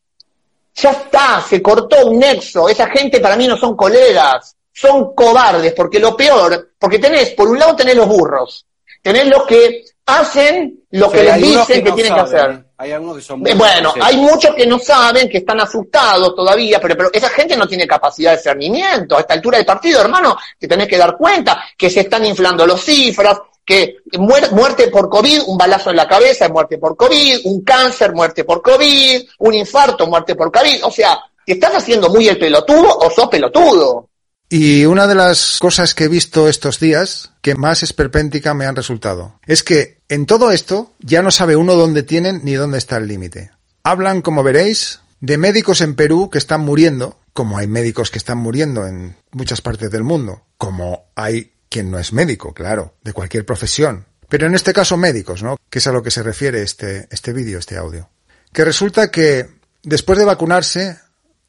ya 0.73 0.91
está, 0.91 1.43
se 1.47 1.61
cortó 1.61 2.07
un 2.07 2.17
nexo, 2.17 2.69
esa 2.69 2.87
gente 2.87 3.19
para 3.19 3.35
mí 3.35 3.45
no 3.45 3.57
son 3.57 3.75
colegas, 3.75 4.55
son 4.71 5.13
cobardes, 5.13 5.73
porque 5.73 5.99
lo 5.99 6.15
peor, 6.15 6.71
porque 6.79 6.99
tenés, 6.99 7.31
por 7.31 7.49
un 7.49 7.59
lado 7.59 7.75
tenés 7.75 7.95
los 7.95 8.07
burros, 8.07 8.65
tenés 9.01 9.27
los 9.27 9.43
que 9.43 9.83
hacen 10.05 10.85
lo 10.91 11.11
que 11.11 11.23
les 11.23 11.35
dicen 11.35 11.83
que, 11.83 11.91
tienen 11.91 12.13
que 12.13 12.21
hacer. 12.21 12.62
Hay 12.83 12.91
algunos 12.91 13.15
que 13.15 13.23
son 13.23 13.47
eh, 13.47 13.53
bueno, 13.55 13.93
hay 14.01 14.17
muchos 14.17 14.53
que 14.53 14.67
no 14.67 14.77
saben, 14.77 15.29
que 15.29 15.37
están 15.37 15.57
asustados 15.61 16.35
todavía, 16.35 16.81
pero, 16.81 16.97
pero 16.97 17.09
esa 17.13 17.29
gente 17.29 17.55
no 17.55 17.65
tiene 17.65 17.87
capacidad 17.87 18.31
de 18.31 18.37
discernimiento. 18.37 19.15
A 19.15 19.21
esta 19.21 19.35
altura 19.35 19.55
del 19.55 19.65
partido, 19.65 20.01
hermano, 20.01 20.35
te 20.59 20.67
tenés 20.67 20.89
que 20.89 20.97
dar 20.97 21.15
cuenta 21.15 21.63
que 21.77 21.89
se 21.89 22.01
están 22.01 22.25
inflando 22.25 22.67
las 22.67 22.81
cifras, 22.81 23.39
que 23.63 23.99
muerte 24.19 24.89
por 24.89 25.07
COVID, 25.07 25.43
un 25.47 25.57
balazo 25.57 25.91
en 25.91 25.95
la 25.95 26.09
cabeza, 26.09 26.49
muerte 26.49 26.77
por 26.77 26.97
COVID, 26.97 27.45
un 27.45 27.63
cáncer, 27.63 28.11
muerte 28.11 28.43
por 28.43 28.61
COVID, 28.61 29.29
un 29.37 29.53
infarto, 29.53 30.05
muerte 30.05 30.35
por 30.35 30.51
COVID. 30.51 30.83
O 30.83 30.91
sea, 30.91 31.17
¿te 31.45 31.53
estás 31.53 31.75
haciendo 31.75 32.09
muy 32.09 32.27
el 32.27 32.37
pelotudo 32.37 32.97
o 32.97 33.09
sos 33.09 33.29
pelotudo? 33.29 34.09
Y 34.49 34.85
una 34.85 35.07
de 35.07 35.15
las 35.15 35.57
cosas 35.59 35.95
que 35.95 36.05
he 36.05 36.07
visto 36.07 36.47
estos 36.47 36.79
días 36.79 37.31
que 37.41 37.55
más 37.55 37.81
esperpéntica 37.81 38.53
me 38.53 38.65
han 38.65 38.75
resultado 38.75 39.39
es 39.45 39.63
que 39.63 40.01
en 40.09 40.25
todo 40.25 40.51
esto 40.51 40.93
ya 40.99 41.21
no 41.21 41.31
sabe 41.31 41.55
uno 41.55 41.73
dónde 41.75 42.03
tienen 42.03 42.41
ni 42.43 42.53
dónde 42.53 42.77
está 42.77 42.97
el 42.97 43.07
límite. 43.07 43.51
Hablan, 43.83 44.21
como 44.21 44.43
veréis, 44.43 44.99
de 45.19 45.37
médicos 45.37 45.81
en 45.81 45.95
Perú 45.95 46.29
que 46.29 46.37
están 46.37 46.61
muriendo, 46.61 47.19
como 47.33 47.57
hay 47.57 47.67
médicos 47.67 48.11
que 48.11 48.17
están 48.17 48.37
muriendo 48.37 48.85
en 48.85 49.15
muchas 49.31 49.61
partes 49.61 49.89
del 49.89 50.03
mundo, 50.03 50.43
como 50.57 51.05
hay 51.15 51.53
quien 51.69 51.89
no 51.89 51.97
es 51.97 52.13
médico, 52.13 52.53
claro, 52.53 52.95
de 53.03 53.13
cualquier 53.13 53.45
profesión. 53.45 54.05
Pero 54.29 54.47
en 54.47 54.53
este 54.53 54.73
caso 54.73 54.97
médicos, 54.97 55.41
¿no? 55.41 55.57
Que 55.69 55.79
es 55.79 55.87
a 55.87 55.91
lo 55.91 56.03
que 56.03 56.11
se 56.11 56.23
refiere 56.23 56.61
este, 56.61 57.07
este 57.09 57.33
vídeo, 57.33 57.57
este 57.57 57.77
audio. 57.77 58.09
Que 58.51 58.65
resulta 58.65 59.09
que 59.09 59.49
después 59.81 60.19
de 60.19 60.25
vacunarse 60.25 60.99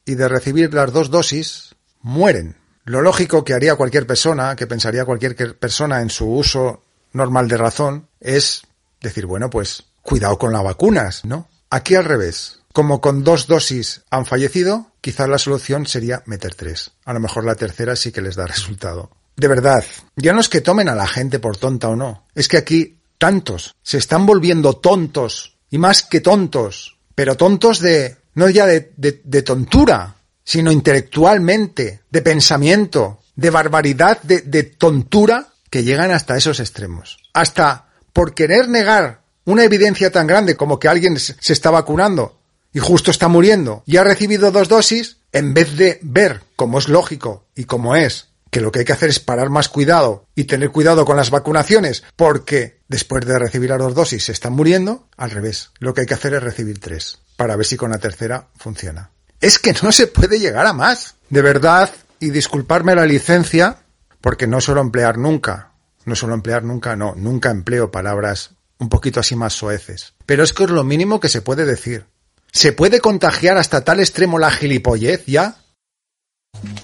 y 0.07 0.14
de 0.14 0.28
recibir 0.28 0.72
las 0.72 0.92
dos 0.92 1.11
dosis, 1.11 1.74
mueren 2.00 2.57
lo 2.85 3.03
lógico 3.03 3.44
que 3.44 3.55
haría 3.55 3.77
cualquier 3.77 4.07
persona, 4.07 4.57
que 4.57 4.66
pensaría 4.66 5.05
cualquier 5.05 5.57
persona 5.59 6.01
en 6.01 6.11
su 6.11 6.27
uso 6.27 6.83
normal 7.12 7.49
de 7.49 7.57
razón, 7.57 8.09
es 8.20 8.62
decir, 9.01 9.27
bueno, 9.27 9.51
pues 9.51 9.85
cuidado 10.03 10.38
con 10.38 10.53
las 10.53 10.62
vacunas, 10.62 11.25
¿no? 11.25 11.49
Aquí 11.70 11.94
al 11.94 12.05
revés. 12.05 12.61
Como 12.73 13.01
con 13.01 13.23
dos 13.23 13.47
dosis 13.47 14.03
han 14.11 14.27
fallecido, 14.27 14.90
quizás 15.01 15.29
la 15.29 15.38
solución 15.38 15.87
sería 15.87 16.23
meter 16.27 16.55
tres. 16.55 16.90
A 17.05 17.12
lo 17.12 17.20
mejor 17.20 17.44
la 17.44 17.55
tercera 17.55 17.94
sí 17.94 18.11
que 18.11 18.20
les 18.20 18.35
da 18.35 18.47
resultado. 18.47 19.11
De 19.37 19.49
verdad, 19.49 19.85
ya 20.16 20.33
no 20.33 20.40
es 20.40 20.49
que 20.49 20.61
tomen 20.61 20.88
a 20.88 20.94
la 20.94 21.07
gente 21.07 21.38
por 21.38 21.57
tonta 21.57 21.88
o 21.88 21.97
no, 21.97 22.27
es 22.35 22.49
que 22.49 22.57
aquí 22.57 22.99
tantos 23.18 23.75
se 23.83 23.99
están 23.99 24.27
volviendo 24.27 24.75
tontos, 24.75 25.57
y 25.70 25.79
más 25.79 26.03
que 26.03 26.20
tontos, 26.20 26.99
pero 27.14 27.37
tontos 27.37 27.81
de, 27.81 28.16
no 28.35 28.49
ya 28.49 28.66
de, 28.66 28.92
de, 28.97 29.20
de 29.25 29.42
tontura, 29.42 30.16
sino 30.44 30.70
intelectualmente, 30.70 32.02
de 32.11 32.22
pensamiento, 32.22 33.20
de 33.35 33.50
barbaridad, 33.50 34.20
de, 34.22 34.62
tontura, 34.62 35.48
que 35.70 35.83
llegan 35.83 36.12
hasta 36.12 36.37
esos 36.37 36.61
extremos. 36.61 37.18
Hasta 37.33 37.88
por 38.12 38.35
querer 38.35 38.68
negar 38.68 39.22
una 39.44 39.64
evidencia 39.64 40.12
tan 40.12 40.26
grande 40.26 40.57
como 40.57 40.78
que 40.78 40.88
alguien 40.88 41.18
se 41.18 41.52
está 41.52 41.70
vacunando 41.70 42.38
y 42.72 42.78
justo 42.78 43.11
está 43.11 43.28
muriendo 43.28 43.83
y 43.87 43.96
ha 43.96 44.04
recibido 44.04 44.50
dos 44.50 44.68
dosis, 44.68 45.18
en 45.33 45.54
vez 45.54 45.76
de 45.76 45.98
ver, 46.02 46.42
como 46.57 46.78
es 46.78 46.88
lógico 46.88 47.46
y 47.57 47.64
como 47.64 47.96
es, 47.96 48.28
que 48.50 48.61
lo 48.61 48.70
que 48.70 48.80
hay 48.80 48.85
que 48.85 48.92
hacer 48.92 49.09
es 49.09 49.18
parar 49.18 49.50
más 49.50 49.68
cuidado 49.68 50.26
y 50.37 50.44
tener 50.44 50.70
cuidado 50.70 51.04
con 51.04 51.16
las 51.16 51.30
vacunaciones 51.30 52.04
porque 52.14 52.78
después 52.87 53.26
de 53.26 53.38
recibir 53.38 53.70
las 53.70 53.80
dos 53.80 53.94
dosis 53.94 54.26
se 54.26 54.33
están 54.33 54.52
muriendo, 54.52 55.09
al 55.16 55.33
revés, 55.33 55.70
lo 55.80 55.92
que 55.92 56.02
hay 56.02 56.07
que 56.07 56.14
hacer 56.14 56.35
es 56.35 56.42
recibir 56.42 56.78
tres 56.78 57.18
para 57.37 57.57
ver 57.57 57.66
si 57.66 57.76
con 57.76 57.90
la 57.90 57.98
tercera 57.98 58.48
funciona. 58.57 59.11
Es 59.40 59.59
que 59.59 59.75
no 59.83 59.92
se 59.92 60.07
puede 60.07 60.38
llegar 60.38 60.66
a 60.66 60.73
más. 60.73 61.16
De 61.31 61.42
verdad, 61.42 61.90
y 62.20 62.31
disculparme 62.31 62.94
la 62.94 63.07
licencia, 63.07 63.79
porque 64.20 64.47
no 64.47 64.61
suelo 64.61 64.81
emplear 64.81 65.18
nunca, 65.18 65.73
no 66.05 66.14
suelo 66.14 66.35
emplear 66.35 66.64
nunca, 66.64 66.97
no, 66.97 67.14
nunca 67.16 67.51
empleo 67.51 67.90
palabras 67.90 68.53
un 68.79 68.88
poquito 68.88 69.20
así 69.20 69.37
más 69.37 69.53
soeces. 69.53 70.14
Pero 70.27 70.42
es 70.42 70.53
que 70.53 70.64
es 70.64 70.70
lo 70.70 70.85
mínimo 70.85 71.20
que 71.20 71.29
se 71.29 71.42
puede 71.42 71.64
decir. 71.64 72.07
¿Se 72.53 72.73
puede 72.73 73.01
contagiar 73.01 73.59
hasta 73.59 73.83
tal 73.83 74.01
extremo 74.01 74.38
la 74.38 74.51
gilipollez 74.51 75.27
ya? 75.27 75.57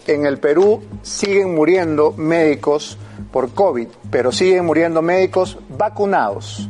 En 0.07 0.27
el 0.27 0.39
Perú 0.39 0.83
siguen 1.03 1.55
muriendo 1.55 2.13
médicos 2.13 2.99
por 3.33 3.55
COVID, 3.55 3.89
pero 4.11 4.33
siguen 4.33 4.67
muriendo 4.67 5.01
médicos 5.01 5.59
vacunados. 5.69 6.69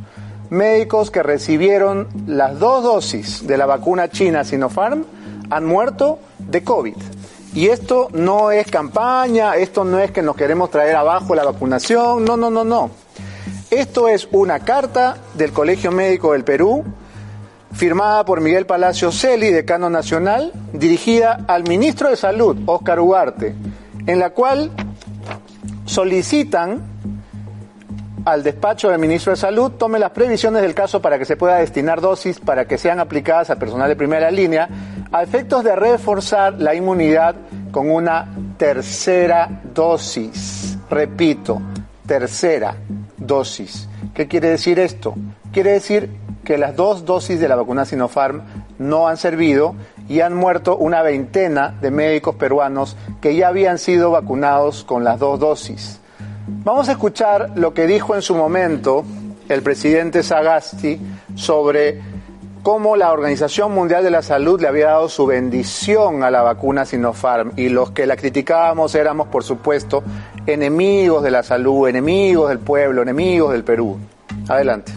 Médicos 0.51 1.11
que 1.11 1.23
recibieron 1.23 2.09
las 2.27 2.59
dos 2.59 2.83
dosis 2.83 3.47
de 3.47 3.57
la 3.57 3.67
vacuna 3.67 4.11
china 4.11 4.45
Sinopharm 4.45 5.07
han 5.51 5.67
muerto 5.67 6.19
de 6.39 6.63
COVID. 6.63 6.97
Y 7.53 7.67
esto 7.67 8.09
no 8.13 8.53
es 8.53 8.71
campaña, 8.71 9.57
esto 9.57 9.85
no 9.85 9.99
es 9.99 10.13
que 10.13 10.23
nos 10.23 10.37
queremos 10.37 10.71
traer 10.71 10.95
abajo 10.95 11.35
la 11.35 11.45
vacunación, 11.45 12.25
no, 12.25 12.37
no, 12.37 12.49
no, 12.49 12.65
no. 12.65 12.91
Esto 13.71 14.09
es 14.09 14.29
una 14.31 14.61
carta 14.61 15.17
del 15.35 15.53
Colegio 15.53 15.91
Médico 15.91 16.33
del 16.33 16.45
Perú, 16.45 16.85
firmada 17.73 18.25
por 18.25 18.41
Miguel 18.41 18.67
Palacio 18.67 19.11
Celi, 19.11 19.51
decano 19.51 19.91
nacional, 19.91 20.53
dirigida 20.73 21.45
al 21.49 21.65
ministro 21.65 22.09
de 22.09 22.17
Salud, 22.17 22.57
Óscar 22.67 23.01
Ugarte, 23.01 23.55
en 24.07 24.19
la 24.19 24.31
cual 24.31 24.71
solicitan 25.87 26.83
al 28.25 28.43
despacho 28.43 28.91
del 28.91 28.99
ministro 28.99 29.33
de 29.33 29.37
Salud 29.37 29.73
tome 29.73 29.99
las 29.99 30.11
previsiones 30.11 30.63
del 30.63 30.75
caso 30.75 31.01
para 31.01 31.19
que 31.19 31.25
se 31.25 31.37
pueda 31.37 31.57
destinar 31.57 32.01
dosis 32.01 32.39
para 32.39 32.67
que 32.67 32.79
sean 32.79 33.01
aplicadas 33.01 33.51
al 33.51 33.59
personal 33.59 33.89
de 33.89 33.97
primera 33.97 34.31
línea 34.31 34.69
a 35.13 35.23
efectos 35.23 35.65
de 35.65 35.75
reforzar 35.75 36.61
la 36.61 36.75
inmunidad 36.75 37.35
con 37.71 37.91
una 37.91 38.29
tercera 38.57 39.63
dosis. 39.75 40.79
Repito, 40.89 41.61
tercera 42.07 42.77
dosis. 43.17 43.89
¿Qué 44.15 44.29
quiere 44.29 44.51
decir 44.51 44.79
esto? 44.79 45.15
Quiere 45.53 45.73
decir 45.73 46.11
que 46.45 46.59
las 46.59 46.77
dos 46.77 47.05
dosis 47.05 47.41
de 47.41 47.49
la 47.49 47.57
vacuna 47.57 47.85
Sinopharm 47.85 48.43
no 48.79 49.09
han 49.09 49.17
servido 49.17 49.75
y 50.09 50.21
han 50.21 50.35
muerto 50.35 50.77
una 50.77 51.03
veintena 51.03 51.77
de 51.81 51.91
médicos 51.91 52.35
peruanos 52.37 52.97
que 53.21 53.37
ya 53.37 53.49
habían 53.49 53.79
sido 53.79 54.11
vacunados 54.11 54.85
con 54.85 55.05
las 55.05 55.19
dos 55.19 55.39
dosis. 55.39 56.01
Vamos 56.65 56.89
a 56.89 56.93
escuchar 56.93 57.53
lo 57.57 57.75
que 57.75 57.87
dijo 57.87 58.15
en 58.15 58.23
su 58.23 58.35
momento 58.35 59.05
el 59.49 59.63
presidente 59.63 60.23
Sagasti 60.23 61.01
sobre 61.35 62.01
cómo 62.63 62.97
la 62.97 63.13
Organización 63.13 63.73
Mundial 63.73 64.05
de 64.05 64.11
la 64.11 64.23
Salud 64.23 64.61
le 64.61 64.69
había 64.69 64.87
dado 64.87 65.09
su 65.09 65.27
bendición 65.27 66.23
a 66.23 66.31
la 66.31 66.43
vacuna 66.43 66.85
Sinopharm 66.85 67.53
y 67.57 67.69
los 67.69 67.91
que 67.91 68.07
la 68.07 68.17
criticábamos 68.17 68.95
éramos, 68.95 69.29
por 69.29 69.45
supuesto, 69.45 70.03
enemigos 70.47 71.23
de 71.23 71.31
la 71.31 71.43
salud, 71.43 71.89
enemigos 71.89 72.49
del 72.49 72.59
pueblo, 72.59 73.03
enemigos 73.03 73.53
del 73.53 73.65
Perú. 73.65 73.99
Adelante. 74.49 74.93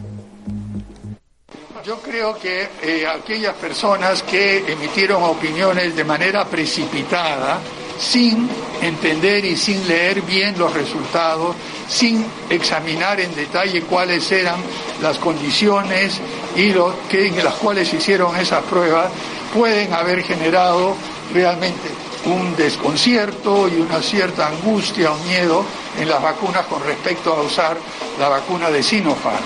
Yo 1.85 1.97
creo 1.97 2.37
que 2.39 2.69
eh, 2.81 3.05
aquellas 3.05 3.55
personas 3.55 4.23
que 4.23 4.59
emitieron 4.71 5.21
opiniones 5.23 5.93
de 5.97 6.05
manera 6.05 6.45
precipitada, 6.45 7.59
sin 7.97 8.49
entender 8.81 9.43
y 9.43 9.57
sin 9.57 9.85
leer 9.85 10.21
bien 10.21 10.57
los 10.57 10.73
resultados, 10.73 11.55
sin 11.93 12.25
examinar 12.49 13.19
en 13.19 13.35
detalle 13.35 13.83
cuáles 13.83 14.31
eran 14.31 14.55
las 15.01 15.19
condiciones 15.19 16.19
y 16.55 16.71
en 16.71 17.43
las 17.43 17.53
cuales 17.55 17.93
hicieron 17.93 18.35
esas 18.35 18.63
pruebas, 18.63 19.11
pueden 19.53 19.93
haber 19.93 20.23
generado 20.23 20.95
realmente 21.31 21.89
un 22.25 22.55
desconcierto 22.55 23.67
y 23.67 23.79
una 23.79 24.01
cierta 24.01 24.47
angustia 24.47 25.11
o 25.11 25.17
miedo 25.19 25.63
en 25.99 26.09
las 26.09 26.21
vacunas 26.21 26.65
con 26.65 26.83
respecto 26.83 27.33
a 27.33 27.43
usar 27.43 27.77
la 28.19 28.27
vacuna 28.27 28.71
de 28.71 28.81
Sinopharm. 28.81 29.43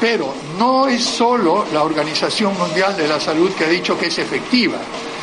Pero 0.00 0.32
no 0.56 0.86
es 0.86 1.02
solo 1.02 1.66
la 1.72 1.82
Organización 1.82 2.56
Mundial 2.56 2.96
de 2.96 3.08
la 3.08 3.18
Salud 3.18 3.50
que 3.52 3.64
ha 3.64 3.68
dicho 3.68 3.98
que 3.98 4.06
es 4.06 4.18
efectiva, 4.18 4.78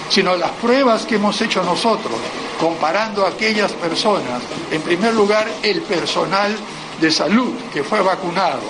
sino 0.09 0.35
las 0.35 0.51
pruebas 0.51 1.05
que 1.05 1.15
hemos 1.15 1.39
hecho 1.41 1.63
nosotros, 1.63 2.15
comparando 2.62 3.26
a 3.26 3.30
aquellas 3.30 3.71
personas, 3.74 4.43
en 4.71 4.82
primer 4.84 5.15
lugar 5.15 5.47
el 5.63 5.82
personal 5.82 6.56
de 7.02 7.10
salud 7.10 7.56
que 7.74 7.84
fue 7.84 8.02
vacunado 8.02 8.62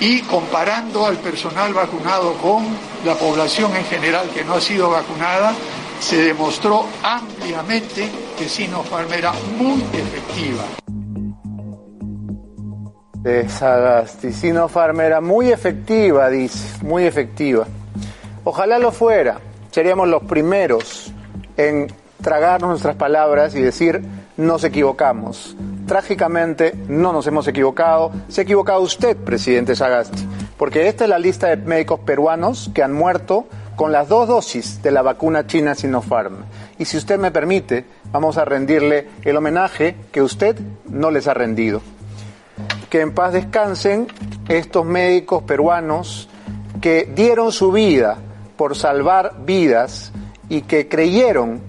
y 0.00 0.20
comparando 0.22 1.06
al 1.06 1.16
personal 1.18 1.72
vacunado 1.72 2.34
con 2.34 2.66
la 3.04 3.14
población 3.14 3.74
en 3.76 3.84
general 3.84 4.28
que 4.34 4.44
no 4.44 4.54
ha 4.54 4.60
sido 4.60 4.90
vacunada, 4.90 5.54
se 6.00 6.16
demostró 6.22 6.86
ampliamente 7.02 8.08
que 8.36 8.48
Sinopharm 8.48 9.12
era 9.12 9.32
muy 9.56 9.80
efectiva. 9.92 10.64
Esa 13.24 14.06
Sinopharm 14.06 15.00
era 15.00 15.20
muy 15.20 15.52
efectiva, 15.52 16.28
dice, 16.30 16.84
muy 16.84 17.04
efectiva. 17.04 17.66
Ojalá 18.44 18.78
lo 18.78 18.90
fuera 18.90 19.38
seríamos 19.70 20.08
los 20.08 20.24
primeros 20.24 21.12
en 21.56 21.86
tragarnos 22.22 22.70
nuestras 22.70 22.96
palabras 22.96 23.54
y 23.54 23.60
decir 23.60 24.02
nos 24.36 24.64
equivocamos. 24.64 25.56
Trágicamente, 25.86 26.74
no 26.88 27.12
nos 27.12 27.26
hemos 27.26 27.48
equivocado. 27.48 28.12
Se 28.28 28.40
ha 28.40 28.44
equivocado 28.44 28.80
usted, 28.80 29.16
presidente 29.16 29.74
Sagasti, 29.74 30.26
porque 30.56 30.88
esta 30.88 31.04
es 31.04 31.10
la 31.10 31.18
lista 31.18 31.48
de 31.48 31.56
médicos 31.56 32.00
peruanos 32.00 32.70
que 32.74 32.82
han 32.82 32.92
muerto 32.92 33.46
con 33.74 33.92
las 33.92 34.08
dos 34.08 34.28
dosis 34.28 34.82
de 34.82 34.90
la 34.90 35.02
vacuna 35.02 35.46
china 35.46 35.74
Sinopharm. 35.74 36.44
Y 36.78 36.84
si 36.84 36.96
usted 36.96 37.18
me 37.18 37.30
permite, 37.30 37.84
vamos 38.10 38.36
a 38.36 38.44
rendirle 38.44 39.08
el 39.22 39.36
homenaje 39.36 39.96
que 40.12 40.22
usted 40.22 40.56
no 40.88 41.10
les 41.10 41.28
ha 41.28 41.34
rendido. 41.34 41.80
Que 42.90 43.00
en 43.00 43.14
paz 43.14 43.32
descansen 43.32 44.08
estos 44.48 44.84
médicos 44.84 45.42
peruanos 45.44 46.28
que 46.80 47.10
dieron 47.14 47.52
su 47.52 47.72
vida 47.72 48.18
por 48.56 48.76
salvar 48.76 49.44
vidas 49.44 50.12
y 50.48 50.62
que 50.62 50.88
creyeron 50.88 51.67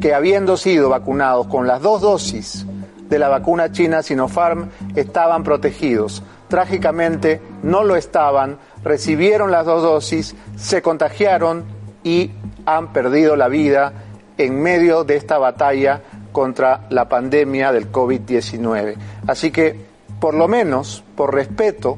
que 0.00 0.14
habiendo 0.14 0.56
sido 0.56 0.88
vacunados 0.90 1.46
con 1.46 1.66
las 1.66 1.82
dos 1.82 2.00
dosis 2.00 2.66
de 3.08 3.18
la 3.18 3.28
vacuna 3.28 3.72
china 3.72 4.02
Sinopharm 4.02 4.70
estaban 4.94 5.44
protegidos. 5.44 6.22
Trágicamente 6.48 7.40
no 7.62 7.84
lo 7.84 7.96
estaban, 7.96 8.58
recibieron 8.84 9.50
las 9.50 9.66
dos 9.66 9.82
dosis, 9.82 10.34
se 10.56 10.82
contagiaron 10.82 11.64
y 12.04 12.30
han 12.66 12.92
perdido 12.92 13.36
la 13.36 13.48
vida 13.48 13.92
en 14.38 14.60
medio 14.60 15.04
de 15.04 15.16
esta 15.16 15.38
batalla 15.38 16.02
contra 16.32 16.86
la 16.90 17.08
pandemia 17.08 17.72
del 17.72 17.90
COVID-19. 17.90 18.96
Así 19.26 19.50
que, 19.50 19.86
por 20.20 20.34
lo 20.34 20.48
menos, 20.48 21.02
por 21.16 21.34
respeto 21.34 21.96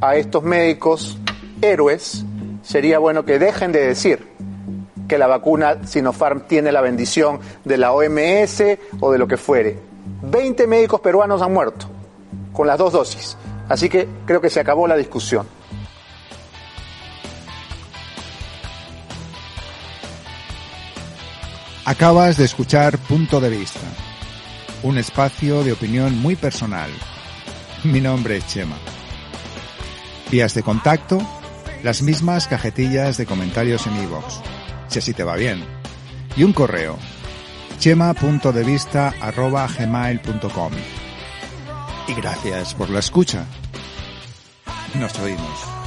a 0.00 0.16
estos 0.16 0.42
médicos 0.42 1.18
héroes, 1.62 2.24
sería 2.62 2.98
bueno 2.98 3.24
que 3.24 3.38
dejen 3.38 3.72
de 3.72 3.86
decir 3.86 4.28
que 5.08 5.18
la 5.18 5.26
vacuna 5.26 5.78
Sinopharm 5.84 6.42
tiene 6.42 6.70
la 6.70 6.82
bendición 6.82 7.40
de 7.64 7.78
la 7.78 7.92
OMS 7.92 8.62
o 9.00 9.10
de 9.10 9.18
lo 9.18 9.26
que 9.26 9.36
fuere. 9.36 9.78
20 10.22 10.66
médicos 10.66 11.00
peruanos 11.00 11.42
han 11.42 11.52
muerto 11.52 11.86
con 12.52 12.66
las 12.66 12.78
dos 12.78 12.92
dosis. 12.92 13.36
Así 13.68 13.88
que 13.88 14.08
creo 14.26 14.40
que 14.40 14.50
se 14.50 14.60
acabó 14.60 14.86
la 14.86 14.96
discusión. 14.96 15.46
Acabas 21.84 22.36
de 22.36 22.44
escuchar 22.44 22.98
Punto 22.98 23.40
de 23.40 23.48
Vista, 23.48 23.86
un 24.82 24.98
espacio 24.98 25.64
de 25.64 25.72
opinión 25.72 26.18
muy 26.18 26.36
personal. 26.36 26.90
Mi 27.82 28.00
nombre 28.00 28.36
es 28.36 28.46
Chema. 28.46 28.76
Vías 30.30 30.52
de 30.52 30.62
contacto, 30.62 31.18
las 31.82 32.02
mismas 32.02 32.46
cajetillas 32.46 33.16
de 33.16 33.24
comentarios 33.24 33.86
en 33.86 34.02
iVoox, 34.02 34.40
si 34.88 35.14
te 35.14 35.24
va 35.24 35.36
bien. 35.36 35.64
Y 36.36 36.44
un 36.44 36.52
correo, 36.52 36.98
chema.devista.gmail.com. 37.78 40.72
Y 42.08 42.14
gracias 42.14 42.74
por 42.74 42.90
la 42.90 42.98
escucha. 43.00 43.46
Nos 44.94 45.18
oímos. 45.18 45.77